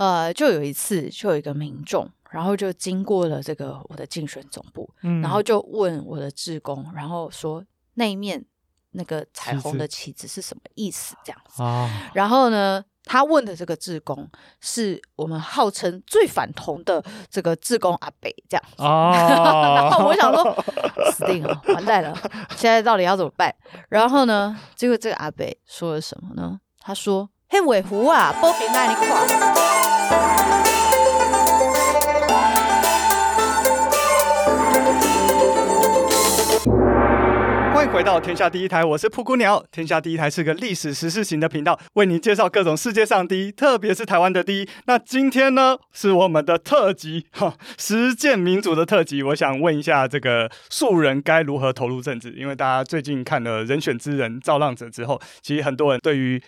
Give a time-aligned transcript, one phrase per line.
[0.00, 7.62] 呃，就有一次，就有一个民众，然后就经过了这个我的竞选总部，嗯、然后就问我的志工，然后说
[7.96, 8.42] 那一面
[8.92, 11.14] 那个彩虹的旗子是什么意思？
[11.22, 11.62] 这样子。
[11.62, 14.26] 啊、然后呢，他问的这个志工
[14.62, 18.82] 是我们号称最反同的这个志工阿北，这样子。
[18.82, 20.64] 啊、然 后我想说，
[21.12, 22.16] 死定了，完蛋了，
[22.56, 23.54] 现在到底要怎么办？
[23.90, 26.58] 然后呢，结果这个阿北说了什么呢？
[26.78, 27.28] 他说。
[27.52, 29.26] 嘿，尾狐啊，波平那里垮。
[37.74, 39.64] 欢迎回到天下第一台，我是噗咕鸟。
[39.72, 44.68] 天下第一台是个历史时事型的频道，为您介绍各种世界上第一，特别是台湾的第一。
[44.86, 49.24] 那今天呢，是我们的特辑哈，实践民主的特辑。
[49.24, 52.30] 我想问一下，这个素人该如何投入政治？
[52.30, 56.40] 因为大家最近看了《人选之人造浪者》之后，其实很多人对于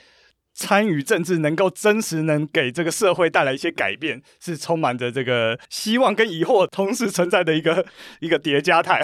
[0.54, 7.84] 参与政治能够真实能给这个社会带来一些改变，是充满着这个希望跟疑惑同时存在的一个
[8.20, 9.02] 一个叠加态。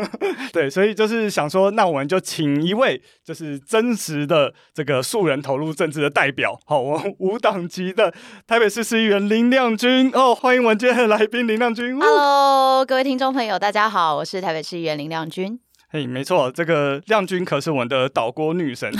[0.52, 8.12] 对，所以就是想说，那我们就请一位就是真实的这个素人投入政治的代表，好，我们无党籍的
[8.46, 11.98] 台北市市议员林亮君哦，欢迎我们今天的来宾林亮君。
[11.98, 15.60] Hello，各位听众朋友，大家好，我是台北市议员林亮君。
[15.90, 18.92] 嘿，没错，这个亮君可是我们的岛国女神，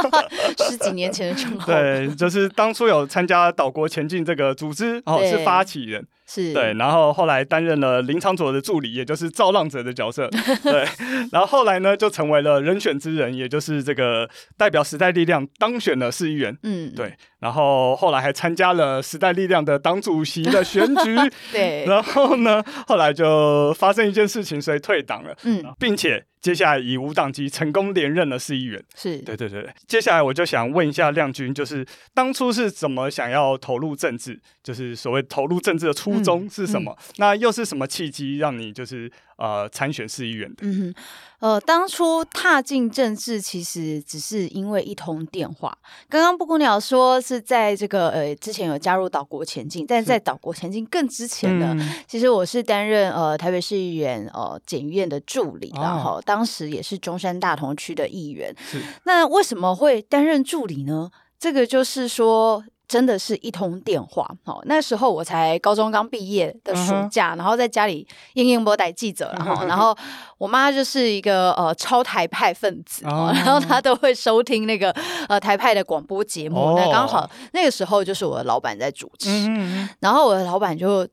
[0.58, 1.66] 十几年前的称号。
[1.66, 6.06] 对，就是当初有参加岛国前进这个组织，哦，是发起人。
[6.32, 10.28] 是对，然后后来担任了林昶佐的助理，也就是造浪者的角色。
[10.62, 10.86] 对，
[11.32, 16.56] 然后后来呢，就成为了人选之人，也就是这个代表时代力量当选了市议员。
[16.62, 17.12] 嗯，对。
[17.40, 21.16] 然后后来还参加了时代力量的党主席的选举。
[21.50, 21.84] 对。
[21.86, 25.34] 然后呢，后来就发生一件事情，所以退党了。
[25.42, 28.80] 嗯，并且接下来以无党籍成功连任了市议员。
[28.94, 29.68] 是对对对。
[29.88, 34.40] 接下来我就想问一下亮君，就是当初是怎么想要投入政治？
[34.62, 36.20] 就是所谓投入政治的初。
[36.20, 36.92] 衷是什么？
[36.92, 39.10] 嗯嗯、那又是什么契机让你就是
[39.40, 40.58] 呃参选市议员的？
[40.60, 40.94] 嗯哼，
[41.40, 45.76] 呃，当初踏进政治其实只是因为一通电话。
[46.08, 58.54] 刚刚布谷鸟说是在这个呃之前有加入岛国前进，但是在岛国前进更之前呢，嗯、其实我是担任呃台北市议员呃检验的助理，哦、然后当时也是中山大同区的议员。
[58.70, 61.10] 是那为什么会担任助理呢？
[61.38, 62.62] 这个就是说。
[62.90, 67.36] 真的是一通电话，哦，那时候我才高中刚毕业的暑假，uh.
[67.38, 69.96] 然后在家里应应播带记者，然后，然后
[70.38, 73.32] 我妈就是一个呃超台派分子，uh huh.
[73.32, 74.90] 然后她都会收听那个
[75.28, 76.80] 呃台派的广播节目，uh.
[76.80, 79.88] 那刚好那个时候就是我的老板在主持，uh.
[80.00, 81.06] 然后我的老板就。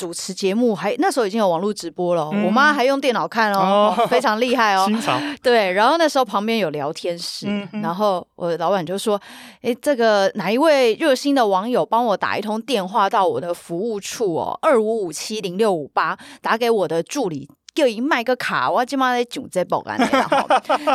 [0.00, 4.88] 主持节目还那时候已经有网络直播了，嗯、我妈还用电脑看哦，哦非常厉害哦。
[5.04, 9.20] 潮 对，然后那时候旁边有聊天室，嗯、然后我的老板就说
[9.60, 19.98] ：“哎，这个哪一位热心的网友帮我打一通电话到我的服务处哦，二五五七零六五八，打给我的助理，叫一卖个卡，我今妈在囧在报案。
[19.98, 20.48] 然后，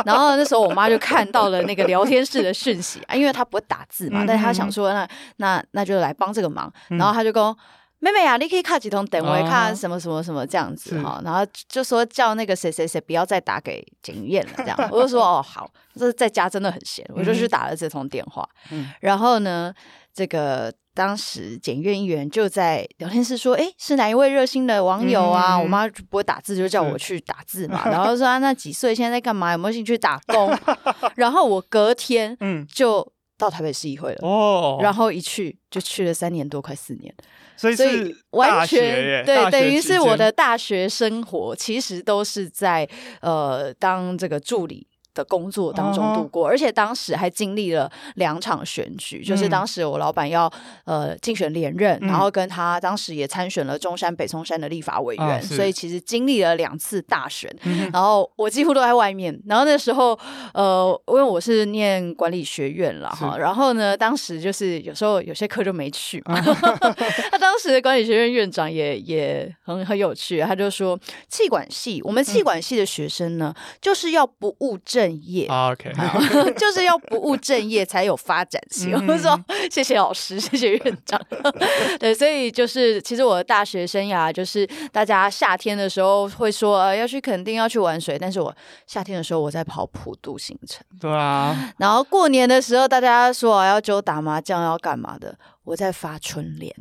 [0.04, 7.56] 然后那时候我妈就看到了那个聊天室的讯息啊，因为她不会打字嘛，但是她想说那那那就来帮这个忙，然后她就跟。
[7.98, 14.76] 妹妹啊，你可以卡几通等我看什么什么什么这样子哈，然后就说叫那个谁谁谁不要再打给检验了，这样。
[14.92, 19.72] 我就说哦好，这在家真的很闲，我就去打了这通电话，嗯，然后呢，
[20.12, 25.58] 这个当时检验议员就在聊天室说，哎，是哪一位热心的网友啊？
[25.58, 29.52] 我妈不会打字，就叫我去打字嘛，然后说啊，那几岁，现在在干嘛？
[29.52, 30.54] 有没有兴趣打工？
[31.16, 32.66] 然后我隔天嗯。
[32.66, 37.14] 就到台北市议会了哦，然后一去就去了三年多，快四年。
[37.58, 42.86] 所以是完全对，等于是我的大学生活，其实都是在
[43.22, 44.86] 呃当这个助理。
[45.16, 50.52] 的工作当中度过，而且当时还经历了两场选举，就是当时我老板要
[50.84, 57.50] 呃竞选连任，然后跟他当时也参选了中山北松山的立法委员，所以其实经历了两次大选，
[57.90, 59.34] 然后我几乎都在外面。
[59.46, 60.18] 然后那时候
[60.52, 66.38] 呃，因为我是念管理学院了哈，然后呢，当时就是有时候有些课就没去嘛。
[67.32, 70.98] 他当时的管理学院院长也也很很有趣，他就说
[71.28, 75.05] 气管系，我们气管系的学生呢，就是要不务正。
[75.06, 75.92] 正业，OK，
[76.58, 78.92] 就是要不务正业才有发展性。
[79.06, 79.38] 我说
[79.70, 81.20] 谢谢老师，谢谢院长。
[82.00, 88.54] 对，所以就是其实我的大学生涯，就是大家夏天的时候会说呃要去垦丁要去玩水，但是我
[88.86, 90.84] 夏天的时候我在跑普渡行程。
[91.00, 96.74] 对啊， 然后过年的时候大家说要揪打麻将要干嘛的，我在发春联。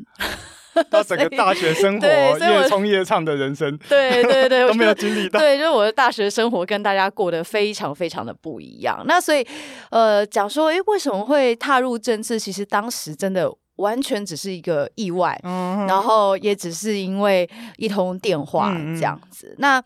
[0.89, 5.39] 到整个大学生活越冲夜唱的人生， 对对对， 都没有经历到。
[5.39, 9.04] 对，就是我的大学生活跟大家过得非常非常的不一样。
[9.07, 9.45] 那所以，
[9.89, 12.39] 呃，讲说，诶，为什么会踏入政治？
[12.39, 19.48] 其实当时真的完全只是一个意外，嗯、然后也只是因为一通电话这样子。
[19.51, 19.83] 嗯、那。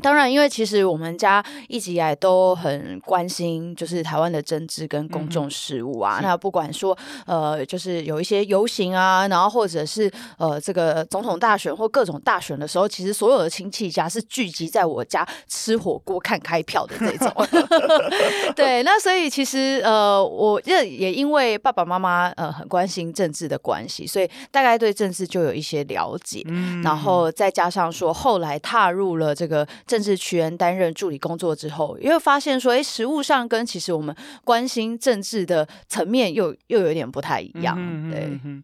[0.00, 6.18] 当然，因为其实我们家一直以来都很关心，就是台湾的政治跟公众事务啊。
[6.20, 6.96] 嗯、那不管说
[7.26, 17.32] 呃，就是有一些游行啊，然后或者是呃，这个总统大选或各种大选的时候，其实所有的亲戚家是聚集在我家吃火锅看开票的这种。
[18.54, 26.42] 对，那所以其实呃，我这也因为爸爸妈妈呃很关心政治的关系，所以大概对政治就有一些了解。
[26.46, 29.66] 嗯、然后再加上说后来踏入了这个。
[29.88, 34.14] 政治圈担任助理工作之后，也会发现说，哎，实物上跟其实我们
[34.44, 38.62] 关心政治的层面又又有点不太一样，嗯、对。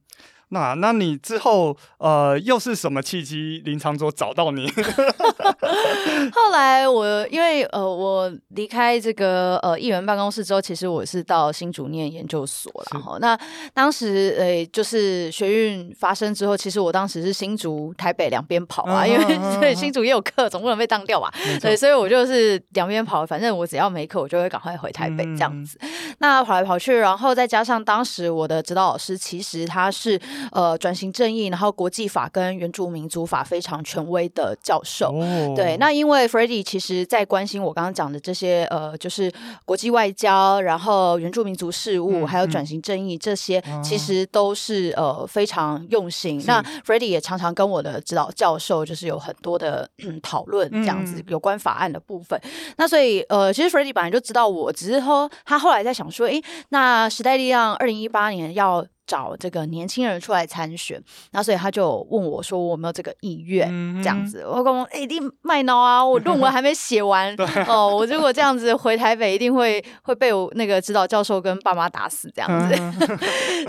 [0.54, 4.66] 那那你之后呃又是什么契机林长佐找到你？
[6.32, 13.14] 后来我因为呃我离开这个呃议员办公室之后，其实我是到新竹念研究所了哈。
[13.14, 13.38] 是那
[13.74, 19.24] 当时呃就是学运发生之后，其实我当时是新竹台北两边跑啊，嗯、因为
[19.60, 21.32] 对新竹也有课，总不能被当掉吧？
[21.34, 25.76] 错对，所以我就是两边跑，反正我只要没课，我就会赶快回台北这样子。
[25.80, 30.20] 嗯、那跑来跑去，然后再加上当时我的指导老师，其实他是。
[30.52, 35.12] 呃，转型正义，然后国际法跟原住民族法非常权威的教授。
[35.14, 39.32] 哦、对，那因为 Freddy 其实在关心我刚刚讲的这些，呃，就是
[39.64, 46.42] 国际外交，然后原住民族事务，嗯、还有转型正义这些，嗯、其实都是呃非常用心。
[46.46, 52.38] 那 Freddy 也常常跟我的指导教授，就是有很多的、嗯、讨论，这样子有关法案的部分。
[52.44, 58.86] 嗯、那所以呃，其实 Freddy 本来就知道我，只是说他后来在想说，诶，那时代力量二零一八年要。
[59.06, 60.98] 找这个年轻人出来参选，
[61.32, 63.68] 那所以他就问我说：“我有没有这个意愿？”
[64.02, 66.02] 这样子，我跟我说：“一定卖脑啊！
[66.02, 72.74] 我论文还没写完 对哦，我如果这样子回台北，一定会会被我那个指导教授跟爸妈打死这样子。
[72.78, 73.18] 嗯”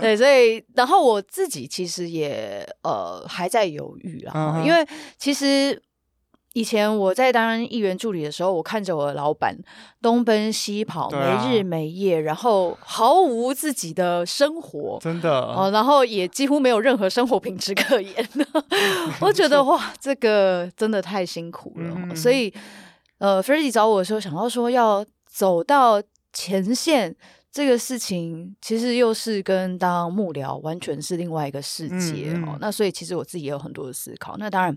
[0.00, 4.82] 对，所以然后我自己其实也呃还在犹豫啊，嗯、因为
[5.18, 5.78] 其实。
[6.56, 9.54] 以前我在当议员助理的时候，我看着我的老板
[10.00, 11.18] 东奔西跑，没
[11.50, 18.26] 日没夜，然后毫无自己的生活，真的哦，然后也几乎没有任何生活品质可言。
[19.20, 21.94] 我觉得哇，这个真的太辛苦了。
[21.94, 22.50] 嗯、所以，
[23.18, 26.02] 呃，Freddy 找我的时候，想到说要走到
[26.32, 27.14] 前线。
[27.56, 32.36] 这个事情其实又是跟当幕僚完全是另外一个世界哦。
[32.36, 34.36] 嗯嗯、那所以其实我自己也有很多的思考。
[34.36, 34.76] 那当然，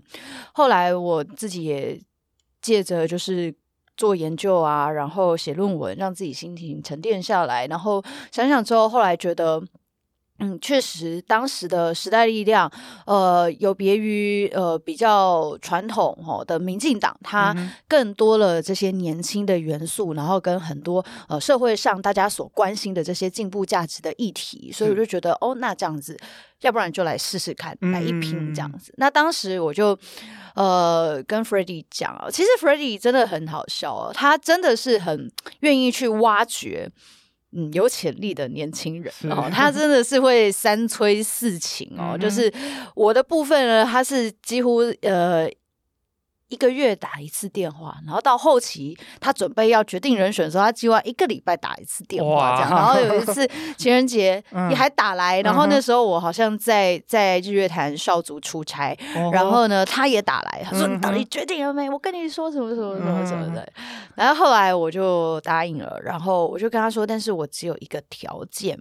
[0.54, 2.00] 后来我自己也
[2.62, 3.54] 借着就是
[3.98, 7.66] 做研究啊，然后写论文，让自己心情沉淀下来。
[7.66, 9.62] 然后想想之后，后来觉得。
[10.40, 12.70] 嗯，确实，当时的时代力量，
[13.06, 17.54] 呃，有别于呃比较传统哈的民进党，它
[17.86, 26.18] 更多了这些年轻的元素，然后跟很多呃社会上大家所关心的这些进步价值的议题，所以我就觉得，哦，那这样子，
[26.62, 28.92] 要不然就来试试看，来一拼这样子。
[28.92, 29.98] 嗯、那当时我就
[30.54, 36.90] 呃跟 Freddy 讲啊，其实 Freddy 真的很好笑哦，他真的是很愿意去挖掘。
[37.52, 42.52] 嗯，有潜力的年轻人哦， 他真的是会三催四请哦，嗯、就是
[42.94, 45.48] 我的部分呢，他是几乎呃。
[46.50, 52.70] 一个月打一次电话，然后到后期他准备要决定人选的时候，他计划一个礼拜打一次电话这样。
[52.70, 53.48] 然后有一次
[53.78, 61.88] 情人节你还打来，嗯、然后那时候我好像在在日月潭少族出差，嗯、然后呢他也打来，他说、嗯、你到底决定了没？
[61.88, 63.62] 我跟你说什么什么什么什么的。
[63.62, 63.84] 嗯、
[64.16, 68.76] 然后后来我就答应了，然后我就跟他说，但是我只有一个条件，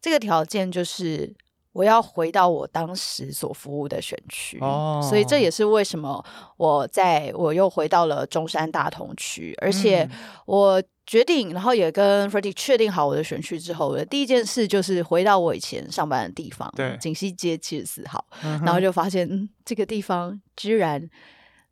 [0.00, 1.34] 这个条件就是。
[1.74, 6.24] 我要回到我当时所服务的选区，哦、所以这也是为什么
[6.56, 10.08] 我在我又回到了中山大同区，而且
[10.46, 18.84] 我决定，然后也跟 Freddy 确定好我的选区之后，我的第一件事就是回到我以前上班的地方，对，锦西街七十四号，嗯、然后。
[18.84, 21.02] 就发现，嗯，这个地方居然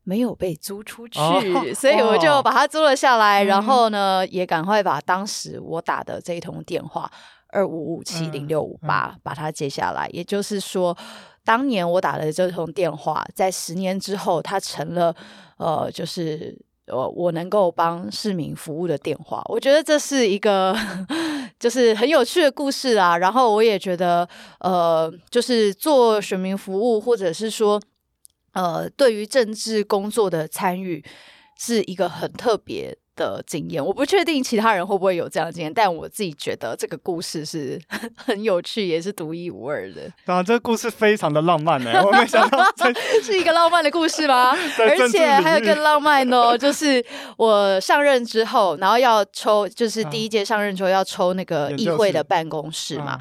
[0.03, 1.43] 没有被租出去，哦、
[1.75, 7.09] 所以我就把它租了下来，哦、然后呢，也赶快把当时我打的这一通电话。
[7.53, 10.09] 二五五七零六五八，把它接下来。
[10.13, 10.97] 也就是说，
[11.45, 15.15] 当年我打的这通电话，在十年之后，它成了
[15.59, 19.43] 呃，就是呃，我能够帮市民服务的电话。
[19.47, 20.75] 我觉得这是一个
[21.61, 23.17] 就是很有趣的故事啊。
[23.17, 24.29] 然后我也觉得，
[24.61, 27.81] 呃，就是做选民服务，或者是说，
[28.53, 31.05] 呃，对于政治工作的参与，
[31.59, 37.81] 是一个很特别的经验，我不确定其他人会不会有这样的经验，但我自己觉得这个故事是
[38.17, 40.11] 很有趣，也是独一无二的。
[40.27, 42.65] 啊，这个故事非常的浪漫呢，我没想到
[43.23, 44.57] 是一个浪漫的故事吗？
[44.79, 47.05] 而且还有更浪漫哦，就是
[47.37, 53.19] 我上任之后，然后要抽，就是第一届上任之后要抽那个议会的办公室嘛，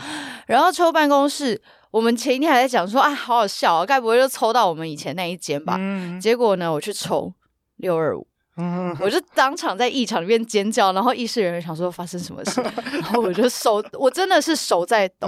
[0.48, 5.76] 然后抽办公室，我们前一天还在讲说啊，好好笑啊，该不会就抽到我们以前那一间吧？
[5.78, 7.34] 嗯、结果呢，我去抽
[7.76, 8.26] 六二五。
[9.00, 15.28] 我就当场在异场里面尖叫，然后议事人员想说发生什么事，然后我就手，我真的是手在抖，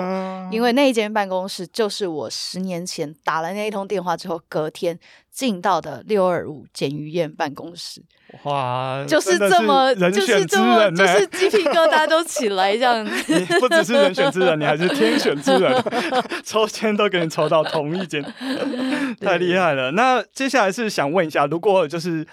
[0.51, 4.99] 因为那一间办公室就是我十年前打了那一通电话之后，隔天
[5.31, 8.01] 进到的六二五简于燕办公室。
[8.43, 13.11] 哇，就是这么，就是这么，就是鸡皮疙瘩都起来这样子。
[13.27, 15.83] 你不只是人选之人，你还是天选之人，
[16.43, 18.23] 抽签都给你抽到同一间，
[19.21, 19.91] 太厉害了。
[19.91, 22.25] 那接下来是想问一下，如果就是。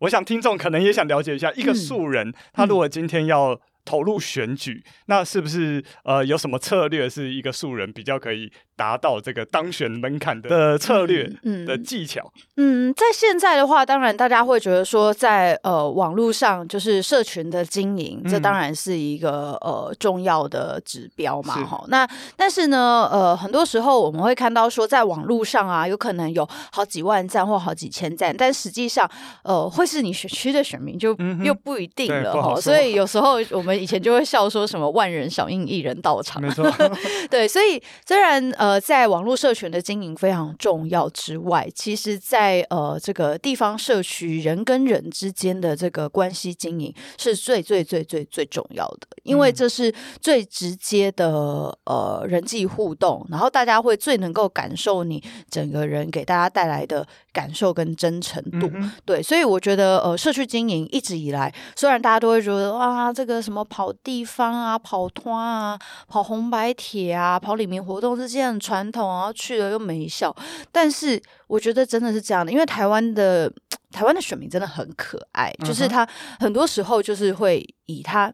[0.00, 11.28] 我想听众可能也想了解一下，一个素人，嗯、他如果今天要投入选举，嗯、那是不是呃有什么策略是一个素人比较可以达到这个当选门槛的策略
[11.66, 12.32] 的技巧。
[12.56, 21.54] 嗯，在现在的话，当然大家会觉得说在，在呃网络上就是社群的经营，嗯、这当然是一个呃重要的指标嘛。
[21.64, 29.10] 哈，那但是呢，呃，很多时候我们会看到说，在网络上啊，有可能有好几万赞或好几千赞，但实际上，
[29.42, 32.54] 呃，会是你选区的选民就又不一定了哈。
[32.54, 36.40] 嗯、所以有时候我们以前就会笑说什么“万人响应，一人到场”。
[36.42, 36.64] 没错，
[37.28, 38.67] 对，所以虽然呃。
[38.68, 58.70] 呃，在网络社群的经营非常重要之外，其实在，在呃这个地方社区人跟人之间的这个关系经营是最最最最最重要的，因为这是最直接的呃人际互动，然后大家会最能够感受你整个人给大家带来的感受跟真诚度。
[58.74, 68.28] 嗯、对，所以我觉得呃社区经营一直以来，虽然大家都会觉得哇，这个什么跑地方啊、跑团啊、跑红白帖啊、跑里面活动这
[68.60, 68.68] 些。
[68.68, 70.36] 传统，然后去了又没效，
[70.70, 73.50] 但是我觉得真的是这样的，因为台湾的
[73.90, 76.06] 台湾的选民真的很可爱，嗯、就是他
[76.38, 78.30] 很多时候就是会以他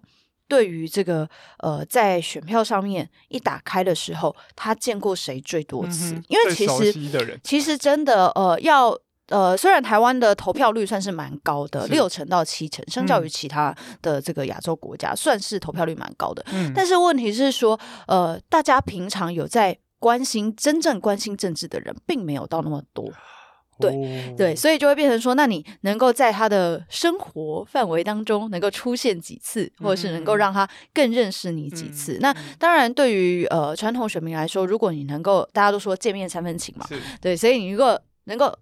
[0.48, 1.28] 对于这个
[1.58, 6.92] 呃在选票上面一打开的时候，他见过谁最多次，嗯、因为其实
[7.44, 17.78] 其实真的呃要呃虽然台湾的投票率算是蛮高的，六成到七成，相较于其他的这个亚洲国家，嗯、算是投票率蛮高的，嗯、但是问题是说
[18.08, 23.10] 呃大家平常有在关心真正关心政治的人，并没有到那么多，
[23.80, 24.36] 对、oh.
[24.36, 32.18] 对，所以就会变成说，那你能够在他的生活范围当中能够出现几次，或者是能够让他更认识你几次。
[32.18, 32.34] Mm hmm.
[32.34, 36.86] 那当然，对于呃传统选民来说，如果你能够，大家都说见面三分情嘛，
[37.22, 38.54] 对，所以你如果能够。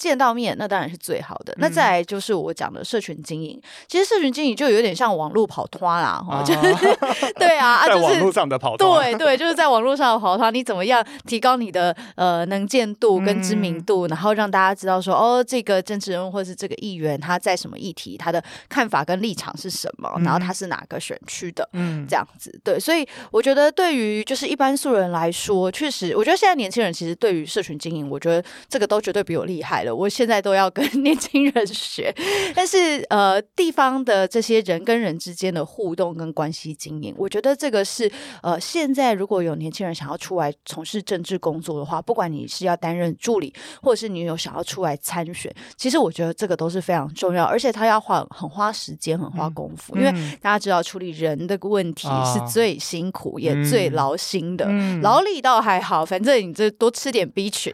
[0.00, 1.52] 见到面那当然是最好的。
[1.58, 6.96] 那再来就是我讲的社群经营，其实社群经营就有点像网络跑团啦，哈，就是
[7.36, 29.89] 对啊， 在网络上的跑团，对对，就是在网络上的跑团，你怎么样提高你的呃能见度跟知名度，然后让大家知道说哦，这个政治人物或是这个议员他在什么议题，他的看法跟立场是什么，然后他是哪个选区的，嗯，这样子，对，所以我觉得对于就是一般素人来说，确实，我觉得现在年轻人其实对于社群经营，我觉得这个都绝对比我厉害了。
[29.94, 32.14] 我现在都要跟 年轻人学，
[32.54, 38.10] 但是呃，地方的这些人跟人之间的互动跟关系经营，我觉得这个是
[38.42, 57.72] 呃，现在如果有年轻人想要出来从事政治工作的话，不管你是要担任助理，或者是你有想要出来参选，其实我觉得这个都是非常重要，而且他要花很花时间、很花功夫，嗯、因为大家知道处理人的问题是最辛苦、啊、也最劳心的，嗯、劳力倒还好，反正你这多吃点 B 群，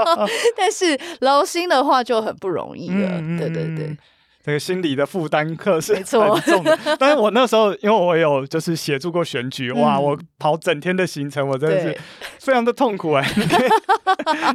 [0.56, 1.55] 但是劳心。
[1.68, 3.96] 的话就很不容易了，嗯、对对对，
[4.44, 6.76] 这个心理的负担可是很重的。
[6.76, 11.98] 错 但是我那时候，因为我有就是协助过选举，嗯、哇，我跑整天的行程，我真的是
[12.38, 13.28] 非常的痛苦哎。
[13.34, 13.68] 对 你可以，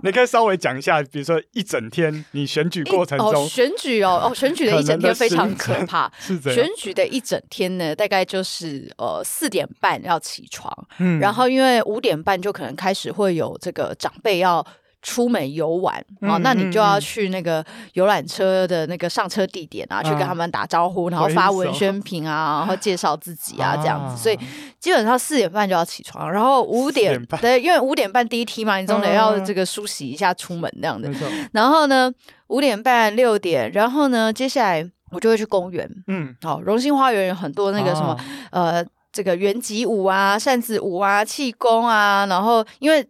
[0.03, 6.09] 你可以稍微讲一下，比如说一整天你选举过程中，哦、选举哦哦，选举的一整天非常可怕。
[6.53, 14.65] 选举的一整天呢，大概就是呃四点半要起床，嗯，然后因为五点半就可能开始会有这个长辈要。
[15.01, 24.21] 出门游玩啊，那你就要去那个游览车的那个上车地点啊，去跟他们打招呼，然后发文宣品啊，然后介绍自己啊，这样子。
[24.21, 24.37] 所以
[24.79, 31.09] 基本上四点半就要起床，然后五点对，因为五点半第一梯嘛，你总得要这个梳洗一下出门这样的。
[31.51, 32.11] 然后呢，
[32.47, 35.89] 五点半六点，然后呢，接下来我就会去公园。
[36.07, 38.15] 嗯，好，荣兴花园有很多那个什么
[38.51, 43.03] 呃，这个圆击舞啊、扇子舞啊、气功啊，然后因为。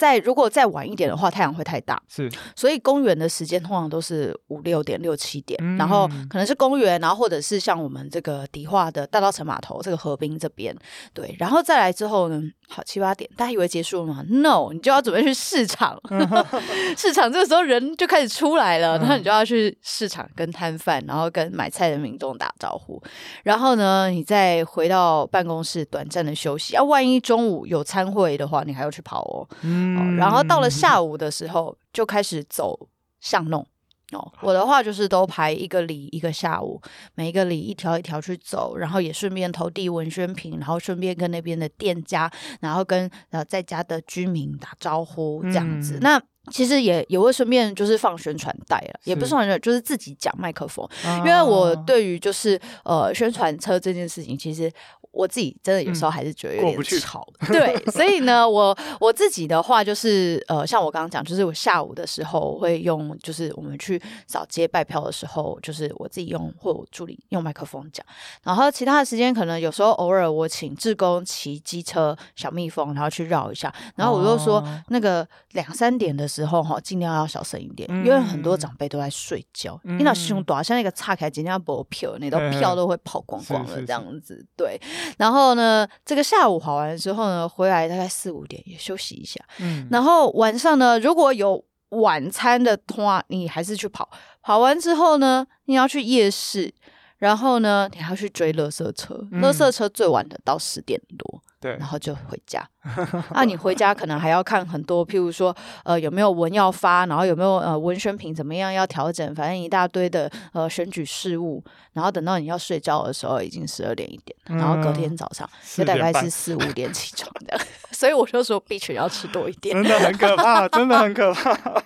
[0.00, 2.26] 再如果再晚一点的话，太阳会太大，是，
[2.56, 10.74] 所以公园的时间通常都是五六点、六七点，嗯、然后可能是公园，然后或者是像我们这个迪化的大稻城码头这个河滨这边，
[11.12, 16.00] 对，然后再来之后呢，好七八点，大家以为结束了吗？No，你就要准备去市场，
[16.96, 23.02] 市场这个时候人就开始出来了，然后你就要去市场跟摊贩，然后跟买菜的民众打招呼，
[23.42, 32.88] 然后呢，你再回到办公室短暂的休息，啊，万一中午有餐会的话，你还要去跑哦，嗯哦，然后到了下午的时候就开始走
[33.20, 33.66] 巷弄。
[34.12, 36.82] 哦，我的话就是都排一个里一个下午，
[37.14, 42.28] 每一个里一条一条去走，然后也顺便投递文宣品，然后顺便跟那边的店家，
[42.58, 45.98] 然后跟呃在家的居民打招呼这样子。
[45.98, 54.68] 嗯、那其实也也会顺便就是放宣传带了，也不是放宣传，就是自己讲麦克风，哦、因为我对于就是呃宣传车这件事情，其实。
[55.12, 68.06] 我自己真的有时候还是觉得有点吵，嗯、对，所以呢，我我自己的话就是，呃，像我刚刚讲，就是我下午的时候我会用，就是我们去扫街拜票的时候，就是我自己用或我助理用麦克风讲，
[68.44, 84.80] 然后其他的时间可能有时候偶尔我请志工骑机车小蜜蜂，然后去绕一下，然后我又说那个两三点的时候哈，尽量要小声一点，嗯、因为很多长辈都在睡觉，你那胸短，像那个岔开，尽量不票，那都票都会跑光光了这样子，对。
[85.18, 89.40] 然后呢，这个下午跑完之后呢，回来大概四五点也休息一下。
[89.58, 94.08] 嗯，然后晚上呢，如果有晚餐的话，你还是去跑。
[94.42, 96.72] 跑完之后呢，你要去夜市，
[97.18, 99.14] 然后呢，你还要去追垃圾车。
[99.32, 101.42] 嗯、垃圾车最晚的到十点多。
[101.60, 102.66] 对，然后就回家。
[103.32, 111.62] 那、啊、你回家可能还要看很多，譬如说，呃，有没有文要发，然后有没有呃文宣品怎么样要调整，反正一大堆的呃选举事务。
[111.92, 117.60] 然后等到你要睡觉的时候，已经十二点一点，然后隔天早上就大概是四五点起床的。
[117.92, 121.82] 所以我就说，必须要吃多一点，真的很可怕，真的很可怕。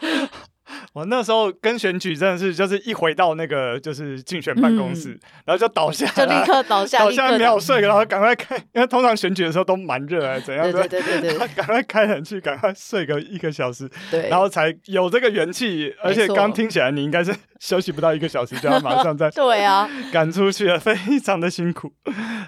[0.96, 10.72] 我那时候跟选举真的是，就是一回到那个就是竞选办公室，嗯、然后就倒下，就立刻倒下，倒下没有睡，然后赶快开，因为通常选举的时候都蛮热啊，怎样？
[10.72, 15.94] 对对对对， 赶快开冷气，赶快睡个一个小时，对，然后才有这个元气。
[16.02, 21.92] 而且刚听起来你应该是 休息不到一个小时就要马上再 对啊赶出去了，非常的辛苦。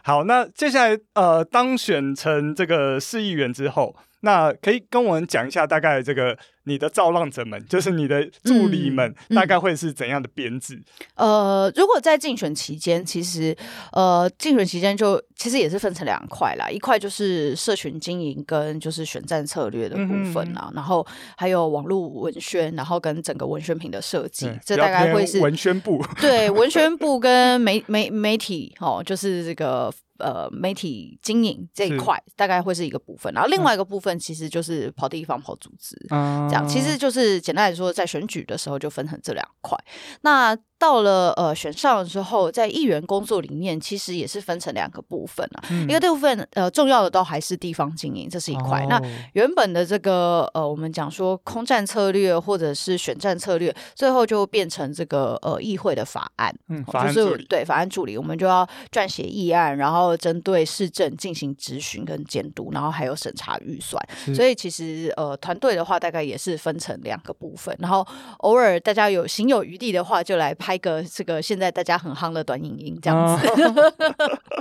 [0.03, 3.95] 好，那接下来呃当选成这个市议员之后。
[4.21, 10.75] 那可以跟我们讲一下，大概这个你的造浪者们，就是你的助理们，大概会是怎样的编制？
[10.75, 10.83] 嗯
[11.15, 11.31] 嗯、
[11.63, 13.57] 呃，如果在竞选期间，其实
[13.93, 26.05] 呃，竞选期间就其实也是分成两块啦，一块就是社群经营跟就是选战策略的部分啊，嗯、然后还有网络文宣，然后跟整个文宣品的设计，嗯、这大概会是文宣部。
[26.21, 29.93] 对，文宣部跟媒媒媒体哦，就是这个。
[30.19, 36.67] 呃，媒体经营这一块大概会是一个部分，然后另外一个部分其实就是跑地方、跑组织，嗯、这样。
[36.67, 39.79] 其实就是简单来说，在选举的时候就分成这两块。
[40.23, 45.65] 那到了呃选上之后，在议员工作里面，其实也是分成两个部分啊。
[45.71, 48.85] 嗯、一个部分呃重要的都还是地方经营，这是一块。
[48.85, 64.01] 哦、那原本的这个呃我们讲说空战策略或者是选战策略，最后就变成这个呃议会的法案，嗯，法案助理，就是对法案助理，我们就要撰写议案，然后针对市政进行质询跟监督，然后还有审查预算。
[64.33, 67.77] 所以其实呃团队的话，大概也是分成两个部分。
[67.81, 68.07] 然后
[68.39, 70.55] 偶尔大家有行有余力的话，就来。
[70.68, 73.93] 拍个这个现在大家很夯的短影音这样子， 哦、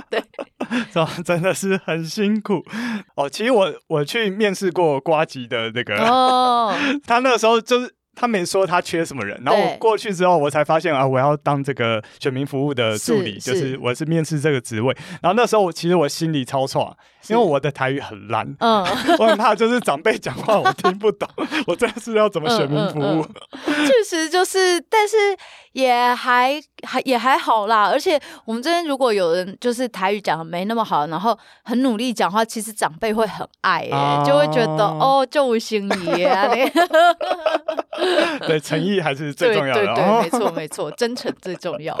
[0.08, 0.22] 对，
[1.22, 2.64] 真的是很辛苦
[3.16, 3.28] 哦。
[3.28, 6.74] 其实我我去面试过瓜吉的那个，哦，
[7.06, 7.94] 他那个时候就是。
[8.20, 14.92] 他没说他缺什么人，然后我过去之后，我才发现啊，我要当这个选民服务的助理，是就是我是面试这个职位。
[15.22, 18.82] 然后那时候我其实我心里超错，因为我的台语很烂，嗯，
[19.20, 21.28] 我很怕就是长辈讲话我听不懂，
[21.68, 23.22] 我真的是要怎么选民服务？
[23.22, 25.14] 确、嗯嗯嗯、实就是，但是
[25.72, 27.88] 也还还也还好啦。
[27.90, 36.48] 而且我们这边如果有人就是台语讲的没那么好，然后很努力讲话，其实长辈会很爱、欸，啊、就会觉得哦，就心仪啊。
[38.46, 39.84] 对，诚意还是最重要的。
[39.86, 41.96] 对，对对，没错没错，真诚最重要。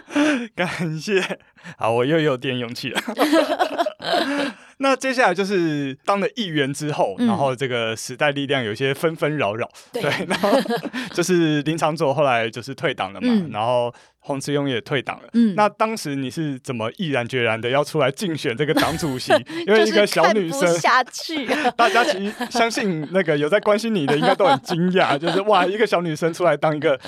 [0.56, 1.38] 感谢，
[1.78, 3.00] 好，我又有点勇气了。
[4.78, 10.50] 那接下来就是当了议员之后，嗯、然后这个时代力量有些纷纷扰扰，对，对，然后
[11.14, 13.92] 就是林长佐后来就是退党了嘛，嗯、然后。
[14.26, 15.28] 洪慈庸也退党了。
[15.34, 19.32] 嗯，那当时你是怎么毅然决然的要出来竞选这个党主席？
[19.64, 21.46] 因为一个小女生下去，
[21.78, 26.98] 大家其实相信那个有在关心你的，应该都很惊讶，就是哇，一个小女生出来当一个。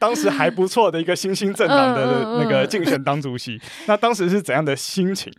[0.00, 2.06] 当时还不错的一个新兴政党的
[2.40, 5.32] 那个竞选党主席，嗯嗯嗯，那当时是怎样的心情？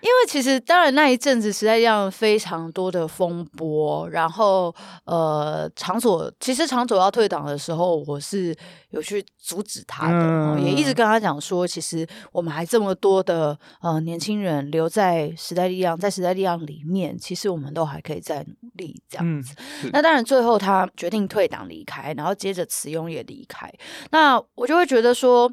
[0.00, 4.74] 因为其实当然那一阵子实在让非常多的风波，然后
[5.04, 8.56] 呃，场所其实场所要退党的时候，我是
[8.90, 19.54] 有去阻止他的，嗯、也一直跟他讲说，其实我们还这么多的呃年轻人留在时代力量，在时代力量里面，其实我们都还可以再努力这样子。
[19.84, 23.72] 嗯、那当然最后他决定退党离开，然后接着慈庸也离开。
[24.10, 25.50] 那我就会觉得说，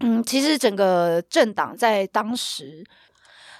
[0.00, 2.84] 嗯，其实整个政党在当时，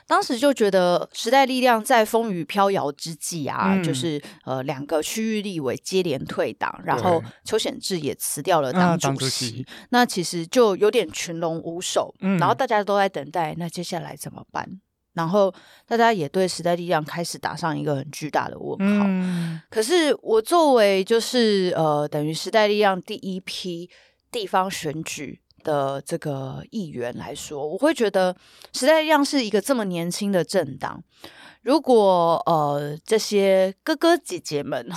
[0.08, 14.80] 当时就觉得时代力量在风雨飘摇之际啊，嗯、就是呃两个区域立委接连退党，然后邱显智也辞掉了党主席，那其实就有点群龙无首，嗯、然后大家都在等待，那接下来怎么办？
[15.12, 15.52] 然后
[15.86, 19.04] 大家也对时代力量开始打上一个很巨大的问号。
[19.08, 23.90] 嗯、可是我作为就是呃，等于时代力量第一批
[24.30, 28.34] 地方选举的这个议员来说，我会觉得
[28.72, 31.02] 时代力量是一个这么年轻的政党。
[31.62, 34.88] 如果呃这些哥哥姐姐们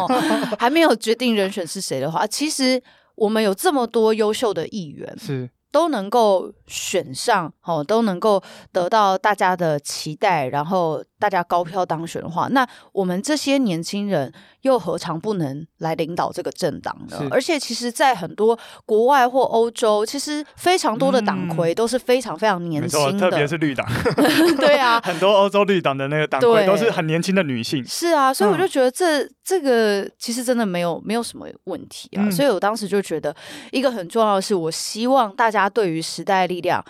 [0.58, 2.82] 还没有决定人选是谁的话，其实
[3.14, 5.50] 我们有这么多优秀的议员是。
[5.72, 17.28] 都能够选上，哦，都能够得到大家的期待，然后大家高票当选的话，那我们这些年轻人又何尝不能来领导这个政党呢？
[17.30, 23.86] 而且，其实，在很多国外或欧洲，其实非常多的党魁都是非常非常年轻的，特别是绿党。
[24.56, 27.84] 对啊，很多欧洲绿党的那个党魁都是很年轻的女性。
[27.84, 32.24] 是啊，所以我就觉得这、嗯、这个其实真的没有没有什么问题啊。
[32.24, 33.34] 嗯、所以我当时就觉得，
[33.72, 36.82] 一个很重要的是，我希望大家对于时代力量。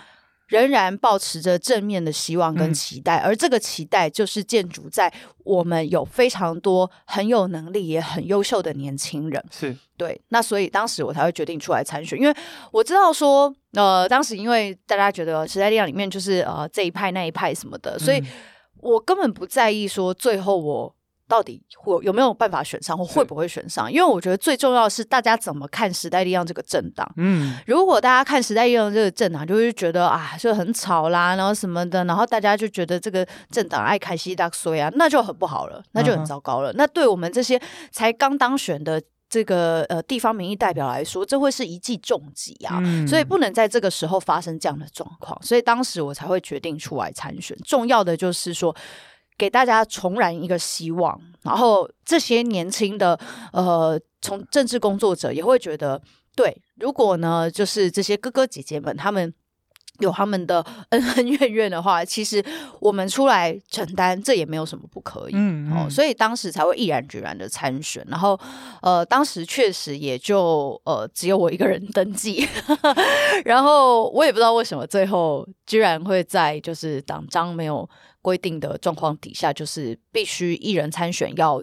[0.51, 5.11] 仍然保持着正面的希望跟期待，嗯、而这个期待就是建筑在
[5.45, 9.43] 我们有非常多很有能力也很优秀的年轻人。
[9.49, 12.35] 是对，那所以当时我才会决定出来参选，因为
[12.71, 18.21] 我知道说，呃，当时因为大家觉得时代力量里面就是呃这一派那一派什么的，所以
[18.81, 20.95] 我根本不在意说最后我。
[21.31, 23.89] 到底会有没有办法选上，或会不会选上？
[23.89, 27.09] 因为我觉得最重要的是大家怎么看时代力量这个政党。
[27.15, 36.73] 嗯，如果大家看时代力量这个政党，就会觉得啊，就很吵啦，然后什么的，然后大家就觉得这个政党爱开西大衰啊，那就很不好了，那就很糟糕了。
[36.73, 37.57] 嗯、那对我们这些
[37.93, 42.81] 才刚当选的这个呃地方民意代表来说，这会是一记重击啊！
[42.83, 45.41] 嗯、所以不能在这个时候发生这样的状况。
[45.41, 47.57] 所以当时我才会决定出来参选。
[47.63, 48.75] 重要的就是说。
[49.41, 53.19] 给大家重燃一个希望，然后这些年轻的
[53.51, 55.99] 呃，从政治工作者也会觉得，
[56.35, 59.33] 对，如果呢，就是这些哥哥姐姐们他们
[59.97, 62.43] 有他们的 恩恩怨怨的话，其实
[62.79, 65.33] 我们出来承担，这也没有什么不可以。
[65.33, 68.39] 嗯，嗯，哦，所以当时才会毅然决然的参选，然后
[68.83, 72.47] 呃，当时确实也就呃只有我一个人登记，
[73.43, 77.89] 然后我也不知道为什么最后居然会在就是党章没有。
[78.21, 81.61] 规定的状况底下，就是必须一人参选，要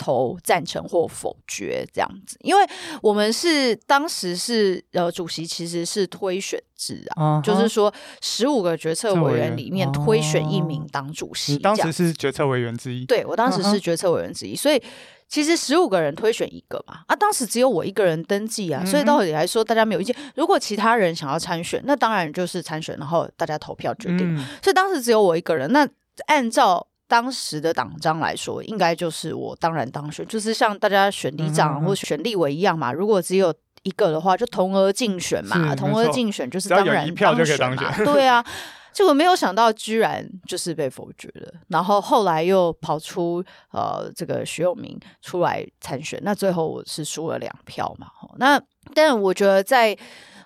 [0.00, 2.36] 投赞成或否决这样子。
[2.40, 2.66] 因为
[3.02, 7.44] 我们是当时是呃，主席其实是推选制啊，uh huh.
[7.44, 11.58] 就是说十五个决策委员里面推选一名当主席。
[11.58, 14.62] Uh 当时是决策委员之一，对，我当时是决策委员之一，uh huh.
[14.62, 14.82] 所以。
[15.30, 20.12] 其实十五个人推选一个嘛，啊，当时只有我一个人登记啊，所以到底来说大家没有意见。
[20.34, 24.22] 如果其他人想要参选，那当然就是参选，然后大家投票决定。
[24.22, 25.88] 嗯、所以当时只有我一个人，那
[26.26, 32.92] 按照当时的党章来说，应该就是我当然当选，就是像大家选里长或选立委一样嘛。
[32.92, 38.44] 如果只有一个的话，就同额竞选嘛，同额竞选就是当然当选嘛， 对啊。
[38.92, 41.52] 结果没有想到，居然就是被否决了。
[41.68, 43.42] 然后后来又跑出
[43.72, 48.08] 呃这个徐永明出来参选，那最后我是输了两票嘛。
[48.36, 48.60] 那
[48.92, 49.96] 但我觉得在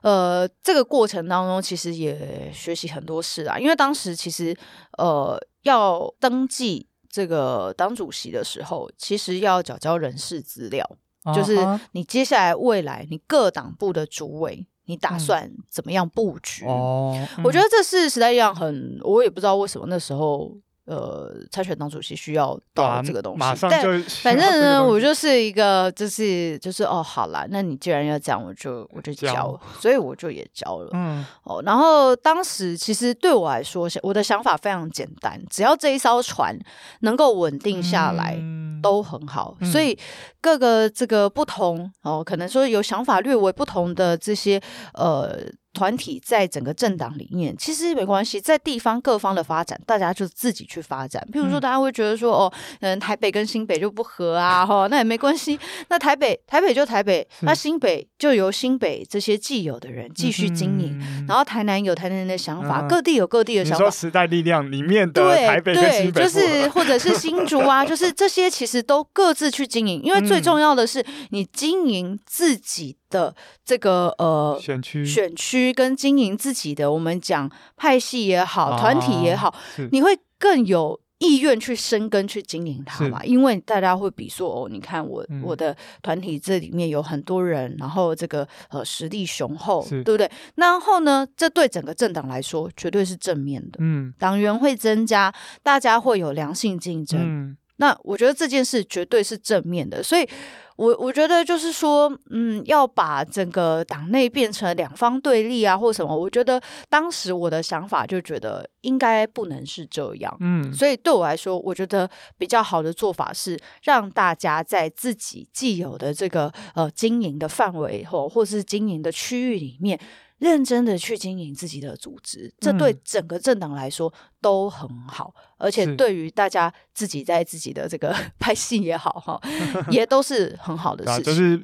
[0.03, 3.59] 呃这个过程当中，其实也学习很多事啊。
[3.59, 4.55] 因为当时其实
[4.99, 10.89] 呃要登记这个党主席的时候，其实要缴交人事资料，
[11.35, 11.59] 就是
[11.93, 14.67] 你接下来未来你各党部的主委。
[14.87, 16.67] 你打算怎么样布局？
[16.67, 20.55] 嗯、哦，嗯、我觉得这是时代力量很，我也不知道为什么那时候。
[20.87, 30.91] 呃，参选党主席需要到这个东西，马上就反正呢，我就是一个，就是就是哦，好啦，那你既然要这样，我就我就交，交所以我就也交了。
[30.93, 36.55] 嗯，哦，然后当时其实对我来说，我的想法非常简单，只要这一艘船
[37.01, 39.57] 能够稳定下来，嗯、都很好。
[39.61, 39.99] 嗯、所以
[40.43, 44.61] 各个这个不同哦，可能说有想法略微不同的这些
[44.93, 45.39] 呃。
[45.75, 51.23] 团体在整个政党里面，其实没关系，在地方各方的发展，大家就自己去发展。
[51.33, 55.59] 譬如说，大家会觉得说，哦，嗯，台北跟新北就不合啊， 哈，那也没关系。
[55.89, 63.85] 那台北台北就台北，那新北就由新北这些既有的人继续经营，嗯、然后台南有台南的想法，嗯、各地有各地的想法。
[63.85, 73.33] 你说时代力量里面的台北跟新北，对，就是或者是新竹啊， 就是这些其实都各自去经营，因为最重要的是你经营自己的
[73.65, 79.55] 这个呃选区选区跟经营自己的，我们讲派系也好，团体也好，
[79.93, 83.25] 你会更有意愿去深耕去经营它嘛？
[83.25, 90.29] 因为大家会比说哦，你看我我的团体这里面有很多人，然后这个呃实力雄厚，对不对？
[90.57, 93.79] 然后呢，这对整个政党来说绝对是正面的。
[93.79, 97.21] 嗯，党员会增加，大家会有良性竞争。
[97.23, 100.29] 嗯，那我觉得这件事绝对是正面的，所以。
[100.77, 106.17] 我我觉得就是说，嗯，要把整个党内变成两方对立啊，或什么？
[106.17, 119.99] 我觉得当时我的想法就觉得应该不能是这样，嗯，所以对我来说，我觉得比较好的做法是让大家在自己既有的这个呃经营的范围或或是经营的区域里面。
[120.45, 129.41] 认真的去经营自己的组织，这对整个政党来说都很好，嗯、而且对于大家自己在自己的这个 派系也好哈，
[129.91, 131.25] 也都是很好的事情。
[131.25, 131.59] 就是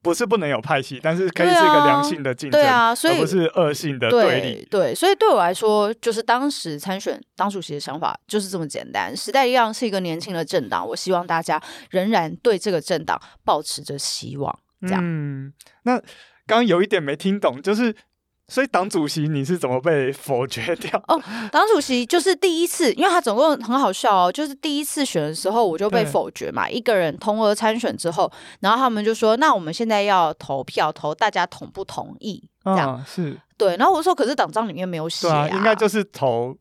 [0.00, 4.92] 不是不能有派系，但是可以是一个良性的竞争，对啊，所以不是恶性的对立对。
[4.92, 9.14] 对，所以对我来说，就是当时参选当主席的想法就是这么简单。
[9.14, 14.58] 时代力量是一个年轻的政党，我希望大家仍然对这个政党保持着希望。
[14.80, 15.98] 这样，嗯，那
[16.46, 17.94] 刚刚有一点没听懂，就是。
[18.52, 20.90] 所以党主席你是怎么被否决掉？
[21.08, 21.18] 哦，
[21.50, 32.46] 党主席就是第一次，因为他总共很好笑哦，就是第一次选的时候我就被否决嘛，一个人同额参选之后，然后他们就说，那我们现在要投票，投大家同不同意？
[32.62, 36.54] 这样、哦、是对，然后我说，可是党章里面没有写啊，啊，应该就是投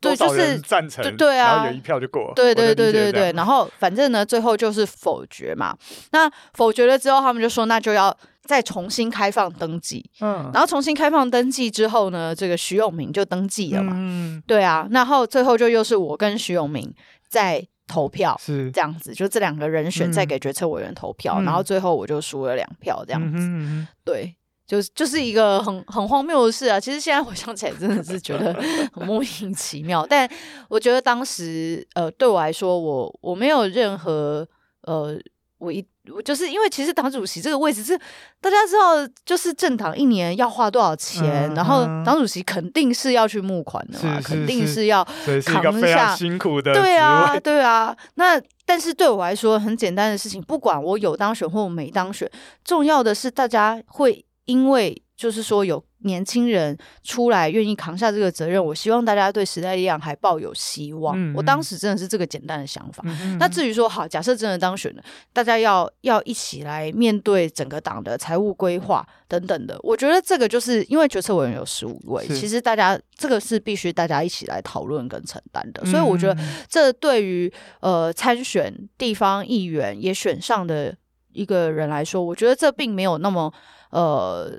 [0.00, 5.76] 对，就是赞成，对，对啊，然后有一票就过了，对对对对对，然后反正呢，最后就是否决嘛。
[6.12, 8.16] 那否决了之后，他们就说，那就要。
[8.46, 16.94] 再重新开放登记，嗯，然后重新开放登记之后呢，这个徐永明就登记了嘛，嗯，对啊，然后最后就又是我跟徐永明
[17.28, 18.70] 在投票，是。
[18.70, 24.34] 这样子，就这两个人选再给决策委员投票，嗯、然后最后我就输了两票，这样子，嗯、对，
[24.66, 26.78] 就是就是一个很很荒谬的事啊。
[26.80, 28.54] 其实现在回想起来，真的是觉得
[28.94, 30.28] 很莫名其妙，但
[30.68, 34.48] 我觉得当时呃，对我来说，我我没有任何
[34.82, 35.18] 呃。
[35.58, 37.96] 我一我就是因为其实党主席这个位置是
[38.40, 45.02] 大家知道，就是政党一年要花多少钱，嗯、然后党主席肯定是要去募款的嘛，肯定是要
[45.44, 46.72] 扛下辛苦的。
[46.72, 47.96] 对啊，对啊。
[48.14, 52.30] 那但是对我来说很简单的事情，不管我有当选或我没当选，
[52.64, 55.82] 重要的是大家会因为就是说有。
[56.00, 61.16] 年轻人出来愿意扛下这个责任，我希望大家对时代力量还抱有希望。
[61.18, 63.02] 嗯嗯，我当时真的是这个简单的想法。
[63.38, 75.84] 那至于说好，假设真的当选了，大家要要一起来面对整个党的财务规划等等的，我觉得这个就是因为决策委员有十五位，其实大家这个是必须大家一起来讨论跟承担的。
[75.86, 80.94] 所以我觉得这对于呃参选地方议员也选上的
[81.32, 83.52] 一个人来说，我觉得这并没有那么
[83.90, 84.52] 呃。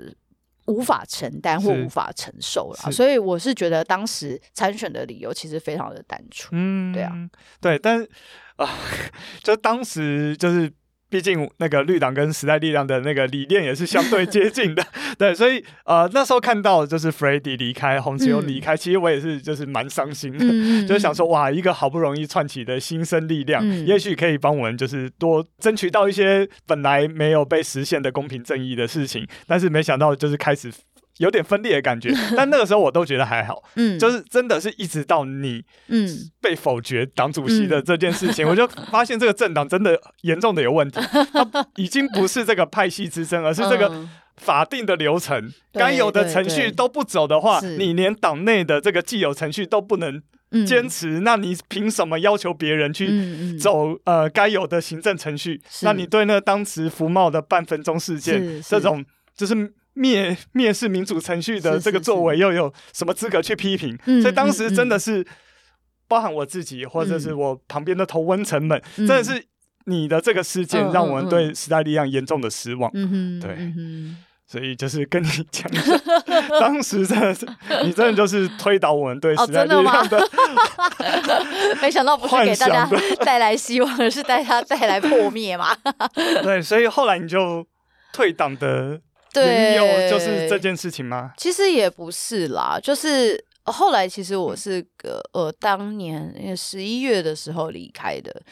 [0.68, 6.50] 无法承担或无法承受了，所以我是觉得当时参选的理由其实非常的单纯。
[6.52, 7.12] 嗯，对啊，
[7.60, 8.00] 对，但
[8.56, 8.68] 啊、呃，
[9.42, 10.72] 就当时就是。
[11.10, 14.84] 毕竟那个绿党跟时代力量的那个理念也是相对接近的，
[15.18, 30.70] 对，所以呃那时候看到就是 Freddy 离开，洪慈勇离开，嗯、其实我也是就是蛮伤心的，嗯、就是想说哇，一个好不容易串起的新生力量，嗯、也许可以帮我们就是多争取到一些本来没有被实现的公平正义的事情，但是没想到就是开始。
[31.18, 36.08] 有点分裂的感觉， 但那个时候我都觉得还好，嗯，就是真的是一直到你，嗯，
[36.40, 41.00] 被否决党主席的这件事情，嗯、我就发现这个政党真的严重的有问题，
[41.52, 50.22] 它已经不是这个派系之争，而是这个法定的流程，该、嗯、有的程序都不走的话，你连党内的这个既有程序都不能
[50.64, 55.60] 坚持，嗯、那你凭什么要求别人去走呃该有的行政程序？
[55.82, 59.04] 那你对那当时福茂的半分钟事件这种
[59.36, 59.74] 就是。
[59.98, 63.98] 蔑蔑视民主程序的这个作为，又有什么资格去批评？
[64.04, 65.26] 是是是，所以当时真的是，
[66.06, 69.44] 包含我自己，或者是我旁边的同温层们，嗯、真的是
[69.86, 72.88] 你的这个事件，让我们对时代力量严重的失望。
[72.92, 75.68] 对，嗯、所以就是跟你讲
[76.60, 77.44] 当时真的是，
[77.84, 80.28] 你真的就是推倒我们对时代力量的，哦、
[81.26, 81.46] 的
[81.82, 82.88] 没想到不是给大家
[83.24, 85.76] 带来希望，而是带他带来破灭嘛。
[86.44, 87.66] 对，所以后来你就
[88.12, 89.00] 退党的。
[89.34, 91.32] 原因就是这件事情吗？
[91.36, 98.42] 其实也不是啦，就是后来其实我是个呃当年十一月的时候离开的，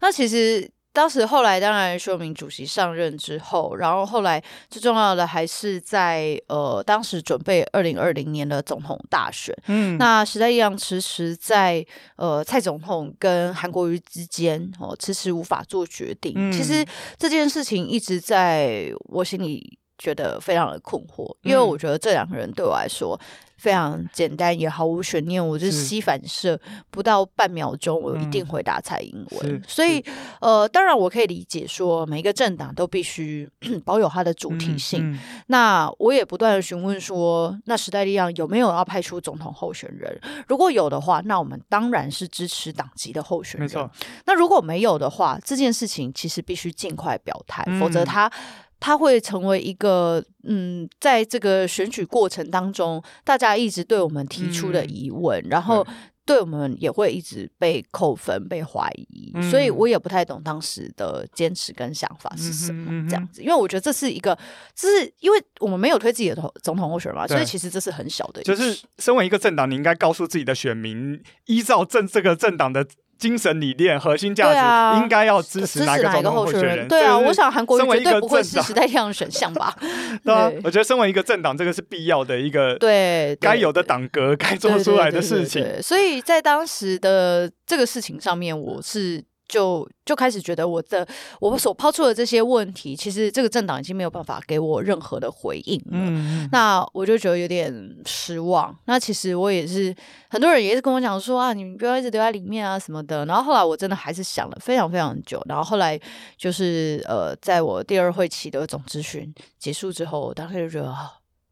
[0.00, 0.70] 那其实。
[0.96, 9.54] 当时后来当然，说明主席上任之后，然后后来最重要的还是在呃，当时准备二零二零年的总统大选。
[9.66, 11.84] 嗯，那时代力量迟迟在
[12.16, 16.32] 呃蔡总统跟韩国瑜之间哦，迟迟无法做决定。
[16.34, 16.82] 嗯，其实
[17.18, 23.18] 这件事情一直在我心里觉得非常的困惑，因为我觉得这两个人对我来说。
[23.56, 25.44] 非常简单，也毫无悬念。
[25.44, 29.62] 我就是吸反射，不到半秒钟，我一定回答蔡英文。
[29.66, 30.04] 所以，
[30.42, 33.48] 呃，当然我可以理解说，每一个政党都必须
[33.82, 35.10] 保有它的主体性。
[35.10, 40.20] 嗯嗯、那我也不断的询问说，那时代力量有没有要派出总统候选人？
[40.46, 43.66] 如果有的话，那我们当然是支持党籍的候选人。
[43.66, 43.90] 没错。
[44.26, 48.30] 那如果没有的话，这件事情其实必须尽快表态，嗯、否则他。
[48.78, 55.86] 他会成为一个，嗯，在这个选举过程当中，大家一直对我们提出的疑问，嗯、然后
[56.24, 64.36] 对我们也会一直被扣分、被怀疑，嗯、所以我也不太懂当时的坚持跟想法是什么、嗯、这样子，因为我觉得这是一个，
[64.74, 72.86] 这是因为我们没有推自己的总统候选人嘛，所以其实这是很小的，就是身为一个政党，你应该告诉自己的选民，依照政这个政党的。
[73.18, 76.88] 精神理念、核心价值应该要支持哪个总统候选人？
[76.88, 79.74] 对啊，我想韩国瑜绝对不会是时代这样的选项吧？
[80.24, 85.64] 对啊，我觉得身为一个政党，这个是必要的一个对该有的党格该做出来的事情。
[85.82, 89.24] 所以在当时的这个事情上面，我是。
[89.48, 91.06] 就就开始觉得我的
[91.40, 95.90] 我所抛出的这些问题，其实这个政党已经没有办法给我任何的回应了。
[95.92, 97.72] 嗯，那我就觉得有点
[98.04, 98.76] 失望。
[98.86, 99.94] 那其实我也是
[100.28, 103.24] 很多人也是跟我讲说啊，你们不要一直留在里面啊什么的。
[103.26, 105.40] 然后后来我真的还是想了非常非常久。
[105.48, 105.98] 然后后来
[106.36, 110.92] 就是呃，在我第二会期的总咨询结束之后，我当时就觉得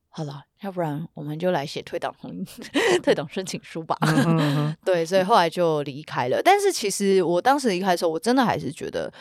[0.08, 0.42] 好了。
[0.64, 2.42] 要不然我们就来写退党同
[3.04, 3.94] 退党申请书吧。
[4.82, 6.40] 对，所以后来就离开了。
[6.42, 9.12] 但是其实我当时离开的时候，我真的还是觉得，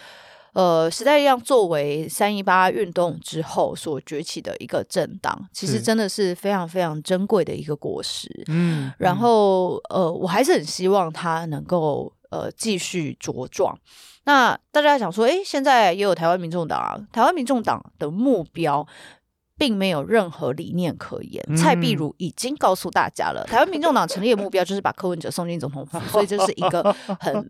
[0.53, 8.29] 呃，时代力量作为三一八运动之后所崛起的一个政党，其实真的是非常非常珍贵的一个果实。
[8.47, 13.77] 嗯，然后呃，我还是很希望它能够呃继续茁壮。
[14.23, 18.87] 那大家想说，诶，现在也有台湾民众党啊，台湾民众党的目标。
[19.63, 21.41] 并没有任何理念可言。
[21.55, 27.49] 蔡壁如已经告诉大家了，嗯、台湾民众党成立的目标就是把柯文哲送进总统府， 所以这是一个很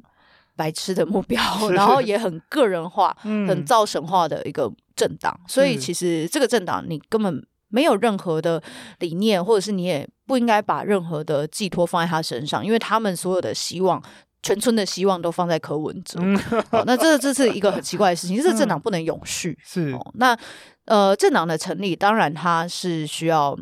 [0.56, 1.42] 白痴的目标，
[1.74, 5.36] 然后也很个人化、嗯、很造神化的一个政党。
[5.48, 8.62] 所以其实这个政党你根本没有任何的
[9.00, 14.00] 理念，或者是你也不应该把任何的寄托放在他身上，因为他们所有的希望。
[14.44, 16.40] 全村的希望都放在柯文哲，嗯、
[16.86, 19.58] 那这这是一个很奇怪的事情，就是政党不能永续。
[19.64, 20.38] 是、哦，那
[20.86, 23.58] 呃，政党的成立，当然它是需要。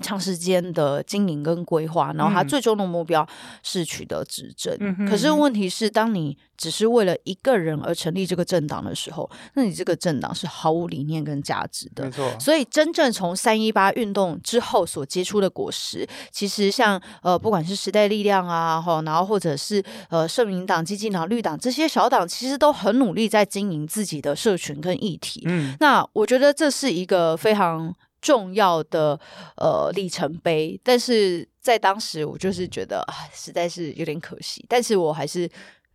[0.00, 3.26] 长时间的经营跟规划，然后他最终的目标
[3.62, 4.76] 是取得执政。
[4.80, 12.04] 嗯、可是问题是，当你只是为了一个人而成立这个政党的时候，那你这个政党是毫无理念跟价值的。
[12.04, 12.38] 没错。
[12.38, 25.42] 所以，真正从三一八运动之后所结出的果实，其实像呃，不管是时代力量啊，哈，然后或者是呃，社民党、基进党、绿党这些小党，其实都很努力在经营自己的社群跟议题。
[25.46, 27.92] 嗯，那我觉得这是一个非常。
[28.20, 29.18] 重要的
[29.56, 35.50] 呃里程碑，但是在当时我就是觉得啊，实在是有点可惜，但是我还是。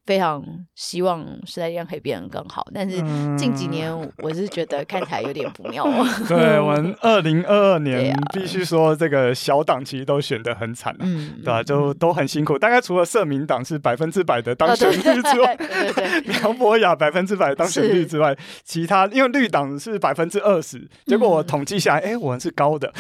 [0.06, 0.44] 非常
[0.76, 2.98] 希望时代力量可以变得更好，但是
[3.36, 5.84] 近几年我是觉得看起来有点不妙。
[6.30, 11.64] 对，我们二零二二年必须说这个小党其实都选得很惨，嗯，对吧？
[11.64, 12.56] 就都很辛苦。
[12.60, 15.58] 大概除了社民党是百分之百的当选率之外，
[16.28, 22.94] 苗博雅百分之百当选率之外，其他因为绿党是百分之二十，结果我统计下来，哎，我们是高的，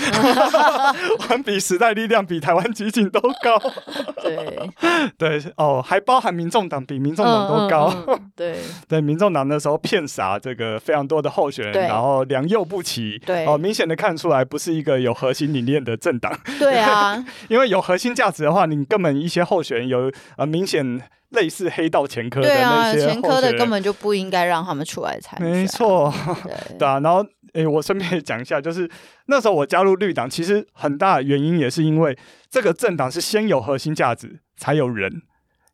[1.19, 3.61] 我们比时代力量、比台湾基进都高。
[4.23, 4.71] 对
[5.19, 6.94] 对哦，还包含民众党比。
[6.95, 16.33] 比民众党都高，嗯嗯、对 对，民众党那时候骗傻这个非常多的候选人，然后良莠不齐，对哦，明显的看出来不是一个有核心理念的政党。
[16.57, 25.49] 对啊， 因为有核心价值的话，你根本一些候选人有呃明显类似黑道前科的那些、啊、前科的根本就不应该让他们出来参选。
[25.49, 26.13] 没错，
[26.45, 28.89] 对， 对啊，然后诶，我顺便讲一下，就是
[29.27, 32.17] 那时候我加入绿党，其实很大的原因也是因为
[32.49, 35.21] 这个政党是先有核心价值，才有人。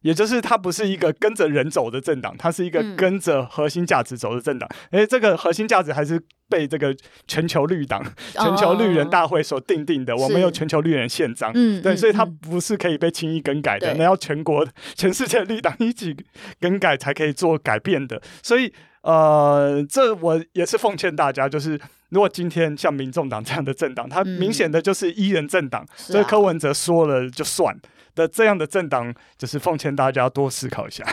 [0.02, 4.70] 也就是它不是一个跟着人走的政党，它是一个跟着核心价值走的政党。
[4.92, 6.96] 哎、嗯，这个核心价值还是被这个
[7.28, 10.14] 全球绿党、全球绿人大会所定定的。
[10.14, 13.92] 哦、我们有全球绿人宪章，嗯，对，所以它不是可以被轻易更改的。
[13.92, 16.16] 对那要全国、全世界绿党一起
[16.60, 18.22] 更改才可以做改变的。
[18.42, 27.76] 所以，呃，这我也是奉劝大家，就是如果今天像民众党这样的政党，它明显的就是一人政党，所以柯文哲说了就算
[28.16, 31.06] 的这样的政党，就是奉劝大家多思考一下。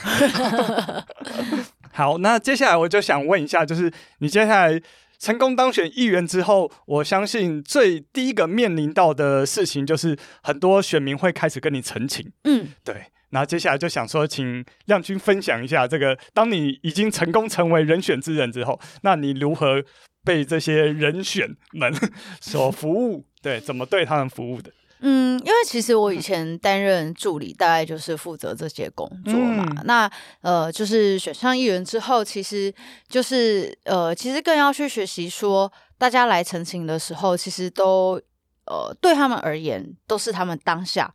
[1.93, 4.81] 好，那接下来我就想问一下，就是你接下来
[5.19, 12.31] 成功当选议员之后，我相信最第一个面临到的事情，就是很多选民会开始跟你澄清。
[12.45, 13.07] 嗯，对。
[13.31, 19.85] 那接下来就想说，请亮君分享一下这个，当你已经成功成为人选之人之后，那你如何
[20.25, 21.93] 被这些人选们
[22.41, 23.27] 所服务？
[23.43, 24.71] 对，怎么对他们服务的？
[25.01, 29.65] 嗯，因为其实我以前担任助理，大概就是负责这些工作嘛。
[29.77, 32.75] 嗯、那呃，就是选上议员之后，其实
[33.09, 38.21] 就是呃，其实更要去学习说，大家来澄清的时候，其实都
[38.67, 41.15] 呃，对他们而言，都是他们当下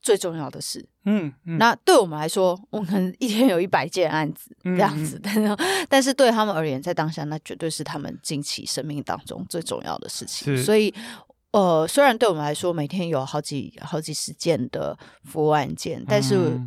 [0.00, 0.86] 最重要的事。
[1.04, 10.56] 嗯，嗯，那对我们来说，我们可能一天有一百件案子这样子，但是、嗯、但是对他们而言，在当下，那绝对是他们近期生命当中最重要的事情。
[10.62, 10.94] 所以。
[11.52, 16.60] 呃，虽然对我们来说每天有好几好几十件的服务案件，但是。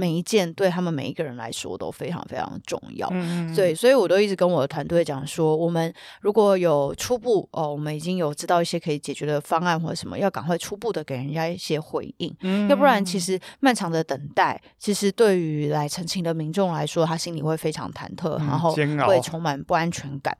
[0.00, 5.92] 嗯每一件对他们每一个人来说都非常非常重要，嗯，对，所以我都一直跟我的团队讲说，我们
[6.22, 18.74] 如果有初步哦，我们已经有知道一些可以解决的方案或者什么，要赶快初步的给人家一些回应，嗯，要不然其实漫长的等待，其实对于来澄清的民众来说，他心里会非常忐忑，嗯，然后
[19.06, 20.34] 会充满不安全感。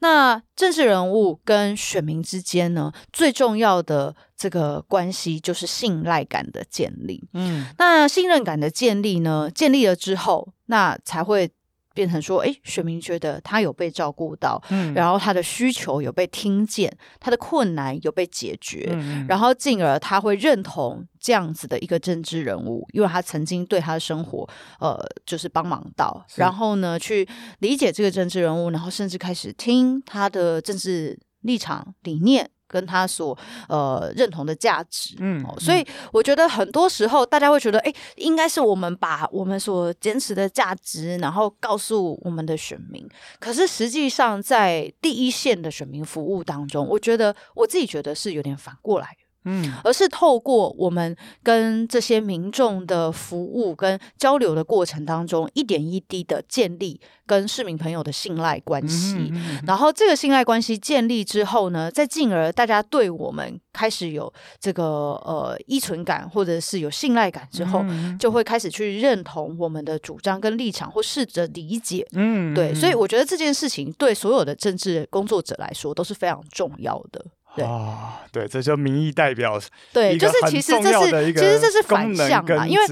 [0.00, 4.14] 那政治人物跟选民之间呢，最重要的。
[4.36, 11.50] 这个关系就是信赖感的建立，嗯，那信任感的建立呢，建立了之后，那才会
[11.94, 24.46] 变成说，诶，选民觉得他有被照顾到，嗯，然后他的需求有被听见，他的困难有被解决，嗯，然后进而他会认同这样子的一个政治人物，因为他曾经对他的生活，
[24.80, 27.26] 呃，就是帮忙到，然后呢，去
[27.60, 32.50] 理解这个政治人物，然后甚至开始听他的政治立场理念。
[32.66, 33.36] 跟他所
[33.68, 43.08] 呃认同的价值，嗯，所以我觉得很多时候大家会觉得，哎，应该是我们把我们所坚持的价值，然后告诉我们的选民。
[43.38, 49.16] 可是实际上，在第一线的选民服务当中，我觉得我自己觉得是有点反过来。
[49.46, 59.14] 嗯，而是透过我们跟这些民众的服务跟交流的过程当中，一点一滴的建立跟市民朋友的信赖关系。
[59.14, 67.84] 嗯嗯嗯、然后这个信赖关系建立之后呢，再进而大家对我们开始有这个呃依存感，或者是有信赖感之后，
[68.18, 72.06] 就会开始去认同我们的主张跟立场，或试着理解。
[72.12, 77.24] 嗯，对，所以我觉得这件事情对所有的政治工作者来说都是非常重要的。
[77.64, 79.58] 啊，对，这就民意代表，
[79.92, 82.84] 对，就是其实这是其实这是反向嘛，因为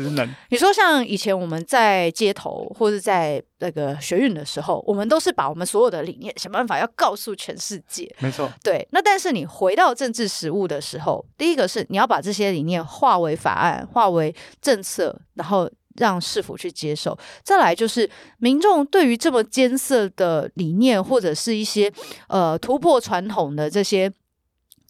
[0.48, 8.86] 你说像以前我们在街头或者在那个学运的时候，我们都是把我们所有的理念想办法要告诉全世界，没错，对。
[8.92, 17.16] 那但是你回到政治实务的时候，第一个是你要把这些理念化为法案，化为政策，然后让市府去接受。
[17.42, 18.08] 再来就是
[18.38, 21.92] 民众对于这么艰涩的理念，或者是一些
[22.28, 24.12] 呃突破传统的这些。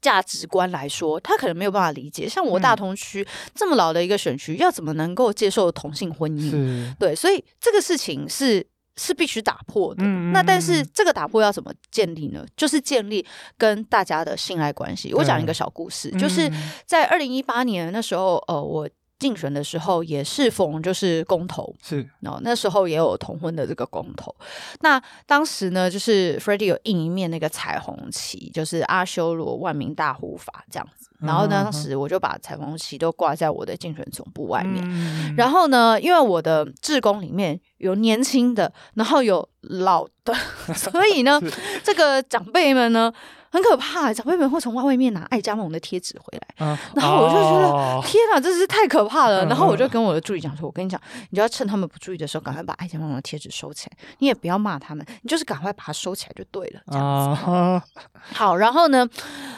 [0.05, 2.29] 价值观来说，他可能没有办法理解。
[2.29, 6.95] 像我大同区、嗯、这么老的一个选区，要怎么能够接受同性婚姻？
[6.97, 10.03] 对，所以这个事情是是必须打破的。
[10.05, 12.45] 嗯、那但是这个打破要怎么建立呢？
[12.55, 13.25] 就是建立
[13.57, 15.15] 跟大家的信赖关系。
[15.15, 16.53] 我讲一个小故事，嗯、就是
[16.85, 18.87] 在二零一八年那时候，呃，我。
[19.25, 24.37] 竞选的时候也适逢就是公投，是哦，那时候也有同婚的这个公投。
[24.83, 31.09] 那当时呢，就是 Freddy 有印一面那个彩虹旗，就是阿修罗万民大护法这样子。
[31.21, 34.85] 然后当时我就把彩虹旗都挂在我的竞选总部外面。
[34.87, 40.35] 嗯、然后呢，因为我的志工里面有年轻的，然后有老的，
[40.77, 41.51] 所以呢，是
[41.83, 43.11] 这个长辈们呢。
[43.55, 49.45] 很可怕，长辈们会从外面拿爱加盟的贴纸回来，嗯、然后我就觉得、哦、天哪，真是太可怕了。
[49.45, 51.01] 嗯、然后我就跟我的助理讲说：“我跟你讲，
[51.31, 53.97] 你就要趁他们不注意的时候，赶快把爱加盟的贴纸收起来。
[54.19, 57.43] 你也不要骂他们，你就是赶快把它收起来就对了。”这样子。
[57.49, 57.81] 哦、
[58.35, 59.09] 好，然后呢，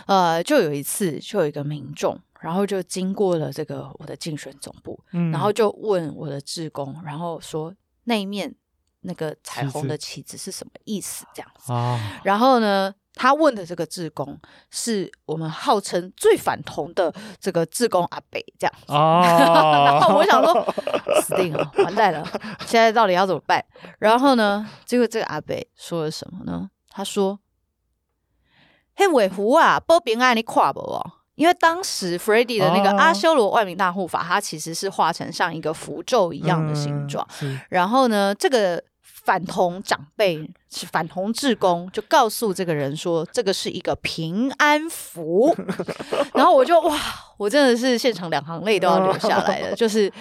[0.06, 7.72] 呃，就有一次，就有一个民众，然后就经过了这个我的竞选总部，嗯、然后就问我的志工，然后说
[8.04, 8.54] 那一面
[9.00, 11.24] 那个彩虹的旗子是什么意思？
[11.32, 11.72] 这样子。
[11.72, 12.94] 哦、然后呢？
[13.18, 14.38] 他问的这个志工
[14.70, 20.74] 是我们号称最反同的这个志工阿北这样子，哦、然 后我想说
[21.22, 22.22] 死定了，完蛋了，
[22.66, 23.64] 现在到底要怎么办？
[23.98, 26.68] 然后呢，结果这个阿北说了什么呢？
[26.90, 27.40] 他说
[28.94, 31.12] ：“嘿，尾狐啊，波平安你跨不哦？
[31.36, 37.26] 因为当时 Freddy 的那个阿修罗万民大护法，它其实是画成像一个符咒一样的形状。
[37.40, 38.84] 嗯、然后呢，这个。”
[39.26, 45.52] 反同长辈、是反同志工，就告诉这个人说，这个是一个平安符。
[46.32, 46.96] 然后我就哇，
[47.36, 49.74] 我真的是现场两行泪都要流下来了。
[49.76, 50.12] 就是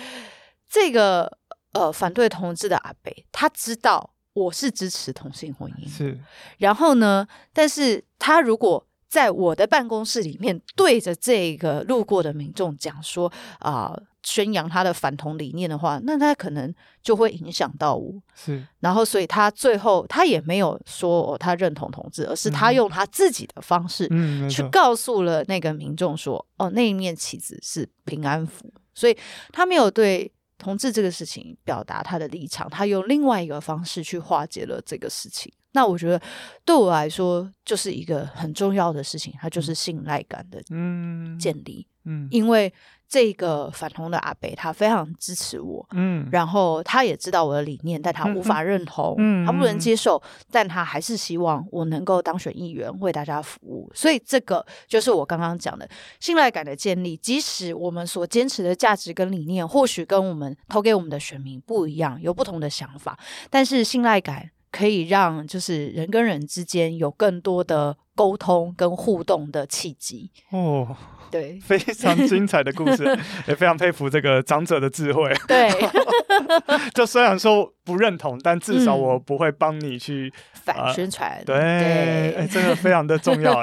[0.67, 1.31] 这个
[1.73, 6.19] 呃反对同志的阿伯，他知道我是支持同性婚姻，是。
[6.57, 13.93] 然后呢，但是他如果在我的办公室里面对着这个路过的民众讲说啊。
[13.93, 18.11] 呃宣扬他的反同理念的话，那他可能就会影响到我。
[18.33, 29.15] 是，然后所以他最后他也没有说哦，他认同同志，而是他用他自己的方式，嗯，去告诉了那个民众说，哦，那一面旗子是平安符，所以
[29.53, 35.53] 他没有对同志这个事情表达他的立场，他用另外一个方式去化解了这个事情。
[35.73, 36.19] 那我觉得
[36.63, 41.37] 对我来说就是一个很重要的事情，它就是信赖感的嗯。
[41.37, 42.27] 建立，嗯，嗯。
[42.31, 42.73] 因为。
[43.07, 53.91] 这个反同的阿北，他非常支持我，嗯，然后他也知道我的理念，但他无法认同，嗯，他不能接受，但他还是希望我能够当选议员，为大家服务。
[53.93, 55.87] 所以这个就是我刚刚讲的
[56.19, 57.15] 信赖感的建立。
[57.17, 63.17] 即使我们所坚持的价值跟理念，或许跟我们投给我们的选民不一样，有不同的想法，
[63.49, 70.31] 但是信赖感可以让就是人跟人之间有更多的沟通跟互动的契机。
[70.51, 70.95] 哦。
[71.31, 73.03] 对，非常精彩的故事，
[73.47, 75.33] 也非常佩服这个长者的智慧。
[75.47, 75.69] 对，
[76.93, 81.41] 就虽然说不认同，但至少我不会帮你去、嗯呃、反宣传。
[81.43, 83.61] 对，哎，这个非常的重要。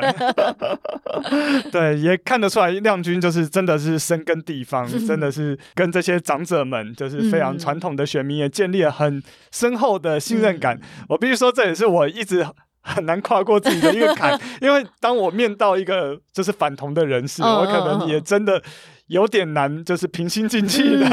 [1.71, 10.77] 对，也看得出来，亮君就是真的是深耕地方，真的是跟这些长者们，就是非常传统的选民，也建立了很深厚的信任感。
[10.77, 12.47] 嗯、我必须说，这也是我一直。
[12.83, 18.63] 很难跨过自己的一个坎， 因为当我面到一个就是反同的人士，我可能也真的
[19.07, 21.07] 有点难，就是平心静气的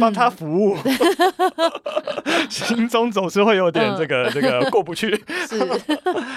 [0.00, 0.76] 帮他服务，
[2.48, 5.10] 心中总是会有点这个这个 过不去。
[5.46, 5.58] 是，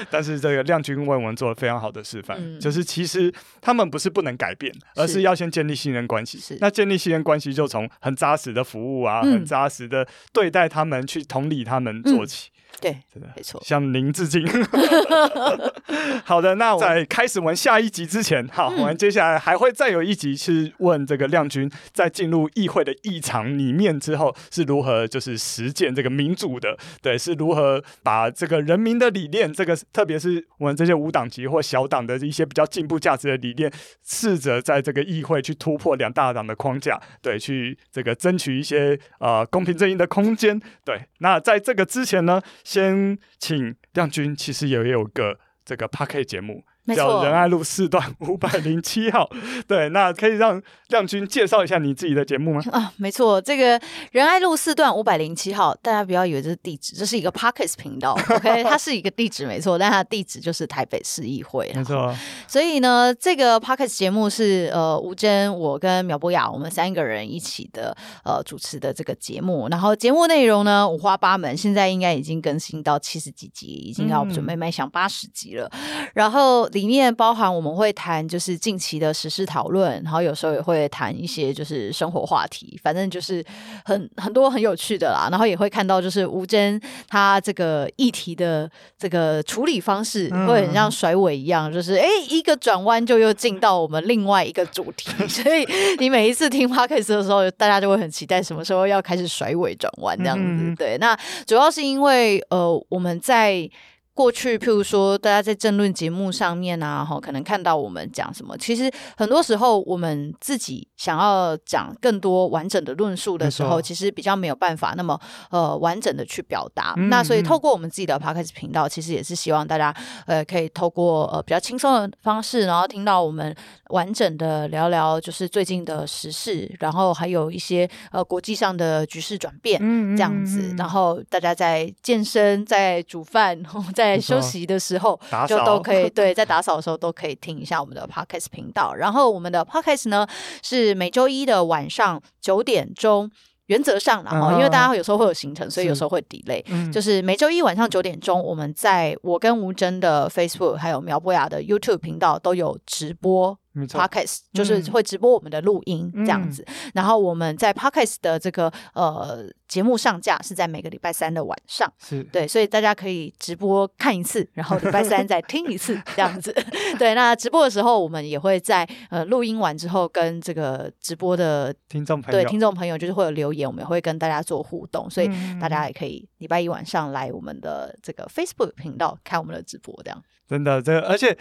[0.10, 6.58] 但是这个亮君为我们做了非常好的示范，就是其实他们不是不能改变，而是要先建立信任关系。
[6.60, 12.50] 那建立信任关系，就从很扎实的服务啊，很扎实的对待他们，去同理他们做起。
[12.82, 13.62] 对，真的没错。
[13.64, 14.46] 向您致敬。
[16.26, 26.78] 好的，那在开始我们下一集之前，好，我们接下来还会再有一集是问这个亮君，在进入议会的议场里面之后，是如何就是实践这个民主的？
[27.02, 33.72] 对，是如何把这个人民的理念，这个特别是我们这些无党籍或小党的一些比较进步价值的理念，
[34.04, 40.60] 试着在这个议会去突破两大党的框架，对，去这个争取一些呃公平正义的空间。
[40.84, 42.42] 对，那在这个之前呢？
[42.64, 46.66] 先请亮君，其实也有个这个 p a r k 节目。
[46.88, 49.30] 叫仁爱路四段五百零七号，
[49.68, 52.62] 对，那可以让亮君介绍一下你自己的节目吗？
[52.74, 53.80] 啊，没错，这个
[54.12, 62.14] 仁爱路四段五百零七号，大家不要以为这是地址，这是一个 Pockets 频道， OK，它是一个地址没错，但它的地址就是台北市议会，没错。
[62.48, 76.70] 所以呢，这个 Pockets 节目是呃吴峥、我跟苗博雅我们三个人一起的呃主持的这个节目，然后节目内容呢五花八门，现在应该已经更新到七十几集，已经要准备迈向八十集了，嗯、然后。
[76.74, 83.44] 里面包含我们会谈就是近期的时事讨论，然后有时候也会谈一些就是生活话题，反正就是
[83.86, 85.30] 很很多很有趣的啦。
[85.32, 95.12] 然后也会看到就是吴峥他这个议题的这个处理方式，会很像甩尾一样，就是哎一个转弯就又进到我们另外一个主题。
[95.30, 95.66] 所以
[96.00, 100.76] 你每一次听 Podcast 的时候，大家就会很期待什么时候要开始甩尾转弯这样子。
[100.76, 103.70] 对，那主要是因为呃我们在。
[104.14, 116.94] 过去，譬如说，大家在政论节目上面啊，哈，可能看到我们讲什么，其实很多时候我们自己想要讲更多完整的论述的时候，其实比较没有办法那么呃完整的去表达。
[116.98, 119.94] 嗯、那所以透过我们自己的 Podcast 频道，其实也是希望大家
[120.28, 123.56] 呃可以透过呃比较轻松的方式，然后听到我们
[123.94, 133.56] 完整的聊聊就是最近的时事，然后还有一些呃国际上的局势转变嗯这样子，然后大家在健身、在煮饭、
[133.94, 138.96] 在 在休息的时候， 就都可以 对，在打扫的时候都可以听一下我们的 Podcast 频道。
[138.96, 140.28] 然后我们的 Podcast 呢
[140.64, 143.30] 是每周一的晚上九点钟，
[143.68, 146.64] 原则上，然后因为大家有时候会有行程，所以有时候会 delay。
[146.92, 153.58] 就是每周一晚上九点钟，我们在我跟吴真的 Facebook 还有苗博雅的 YouTube 频道都有直播。
[153.74, 156.64] Podcast，就是会直播我们的录音这样子。
[156.68, 166.56] 嗯、然后我们在 Podcast 的这个呃节目上架是在每个礼拜三的晚上，是对，所以大家可以直播看一次，然后礼拜三再听一次这样子。
[167.00, 175.28] 对，那直播的时候我们也会在呃录音完之后跟这个直播的听众朋友，对听众朋友就是会有留言，我们也会跟大家做互动，所以
[175.60, 180.24] 大家也可以礼拜一晚上来我们的这个 Facebook 频道看我们的直播，这样。
[180.48, 181.36] 真的，这个、而且。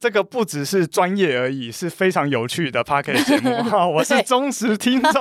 [0.00, 5.12] 这个不只是专业而已，是非常有趣的 Podcast 节目 哈，我是忠实听众。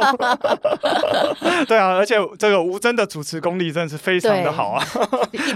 [1.67, 4.81] 对啊，而且这个吴真的主持功力真的是非常的好啊，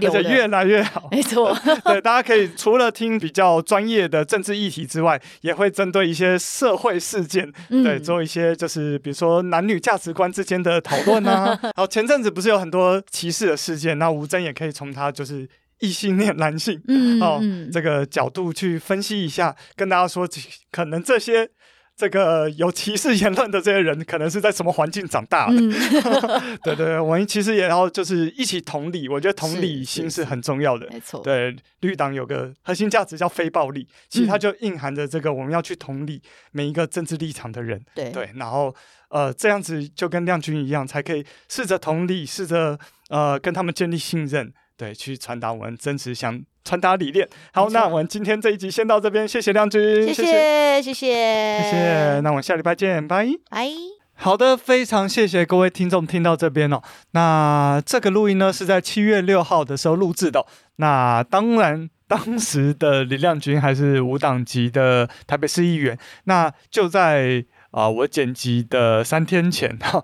[0.02, 1.08] 而且越来越好。
[1.10, 11.58] 没错，对，大家可以除了听比较专业的政治议题之外，也会针对一些社会事件，嗯、对，做一些就是比如说男女价值观之间的讨论啊。
[11.78, 15.48] 好，前阵子不是有很多歧视的事件，那吴真也可以从他就是。
[15.84, 20.26] 异性恋男性，嗯，哦，这个角度去分析一下，跟大家说，
[20.72, 21.50] 可能这些
[21.98, 25.56] 这个有歧视言论的这些人，可能是在什么环境长大的？
[25.58, 25.70] 嗯、
[26.64, 30.88] 对对，我们其实也要就是一起同理，我觉得同理心是很重要的。
[30.90, 36.22] 没错，对，绿党有个核心价值叫非暴力，其实它就蕴含着这个我们要去同理
[36.54, 37.84] 每一个政治立场的人。
[37.94, 38.74] 对对，然后
[39.10, 42.80] 呃，这样子就跟亮君一样，才可以试着同理，试着
[43.10, 44.54] 呃跟他们建立信任。
[44.76, 47.28] 对，去传达我们真实想传达理念。
[47.54, 52.20] 好，那我们今天这一集先到这边，谢谢亮君，谢谢，谢谢，谢谢。
[52.22, 53.70] 那我们下礼拜见，拜拜。
[54.16, 56.82] 好的，非常谢谢各位听众听到这边哦。
[57.12, 60.46] 那这个录音呢是在七月六号的时候录制的。
[60.78, 65.98] 那当然，当时的李亮君还是无党籍的台北市议员。
[66.26, 70.04] 那就在啊、呃，我剪辑的三天前哈，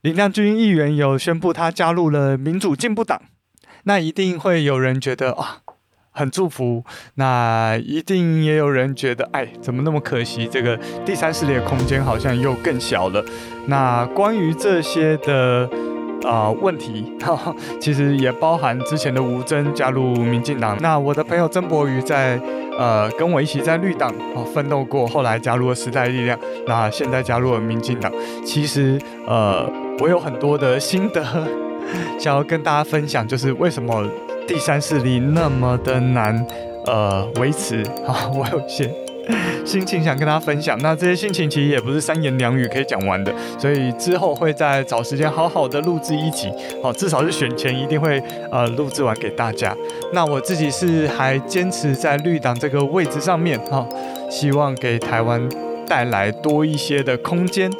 [0.00, 3.20] 李亮君议员有宣布他加入了民主进步党。
[3.84, 5.58] 那一定会有人觉得啊，
[6.10, 6.84] 很祝福。
[7.16, 10.46] 那一定也有人觉得，哎，怎么那么可惜？
[10.46, 13.24] 这个第三势力的空间好像又更小了。
[13.66, 15.68] 那关于这些的
[16.24, 17.12] 啊、呃、问题，
[17.80, 20.76] 其实也包含之前的吴峥加入民进党。
[20.80, 22.40] 那我的朋友曾柏瑜在
[22.78, 28.12] 呃跟我一起在绿党啊奋斗过，后来加入了时代力量，那现在加入了民进党。
[28.44, 29.68] 其实呃，
[29.98, 31.22] 我有很多的心得。
[32.18, 34.04] 想要跟大家分享，就是为什么
[34.46, 36.46] 第三势力那么的难，
[36.86, 38.90] 呃，维持 啊，我有些
[39.64, 40.76] 心情想跟大家分享。
[40.80, 46.52] 那这些心情其实也不是三言两语可以讲完的，所以之后会再找时间好好的录制一集，
[46.82, 48.20] 哦，至少是选前一定会
[48.50, 49.76] 呃录制完给大家。
[50.12, 53.86] 那我自己是还坚持在绿党这个位置上面，哈，
[54.28, 55.48] 希望给台湾
[55.86, 57.70] 带来多一些的空间。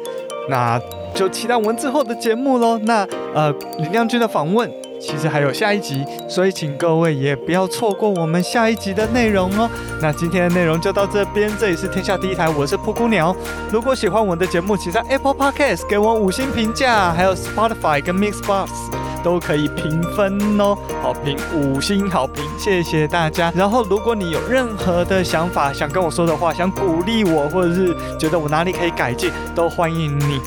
[0.49, 0.81] 那。
[1.13, 2.77] 就期待我们之后的节目喽。
[2.83, 9.69] 那呃，李亮君的访问其实还有下一集，所以请各位也不要错过我们下一集的内容哦。
[10.01, 13.35] 那今天的内容就到这边，这里是天下第一台，我是噗咕鸟。
[13.71, 18.69] 如果喜欢我的节目，请在 Apple Podcast 给我五星评价，还有 Spotify 跟 Mixbox
[19.23, 23.51] 都可以评分哦，好评五星好评，谢谢大家。
[23.55, 30.39] 然后如果你有任何的想法想跟我说的话，想鼓励我，或者是觉得我哪里可以改进，都欢迎你。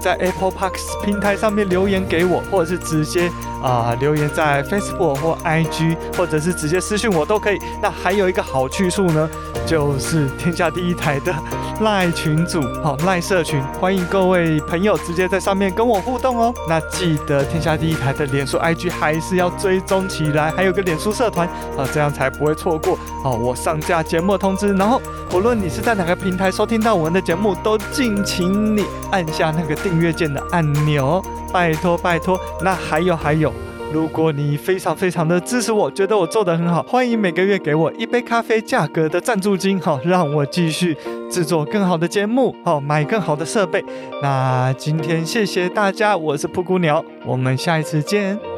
[0.00, 3.30] 在 Apple Podcast 平台上面留言给我，或者是直接
[3.62, 7.58] 啊、留言在 Facebook 或 IG，或者是直接私讯我都可以。
[7.82, 9.28] 那还有一个好去处呢，
[9.66, 11.34] 就是天下第一台的
[11.82, 16.54] 赖群组，好赖社群，欢迎各位朋友直接在上面跟我互动哦。
[16.68, 21.46] 那记得天下第一台的脸书 IG 还是要追踪起来，还有个脸书社团
[21.76, 24.72] 啊，这样才不会错过哦我上架节目的通知。
[24.72, 31.22] 然后不论你是在哪个平台收听到我们的节目，都敬请你按下那个订阅键的按钮，
[31.52, 32.38] 拜托拜托。
[32.62, 33.52] 那还有还有，
[33.92, 40.96] 如果你非常非常的支持我，觉得我做得很好，欢迎每个月给我一杯咖啡价格的赞助金，好，让我继续
[41.30, 43.84] 制作更好的节目，好，买更好的设备。
[44.22, 48.49] 那今天谢谢大家，我是布谷鸟，我们下一次见。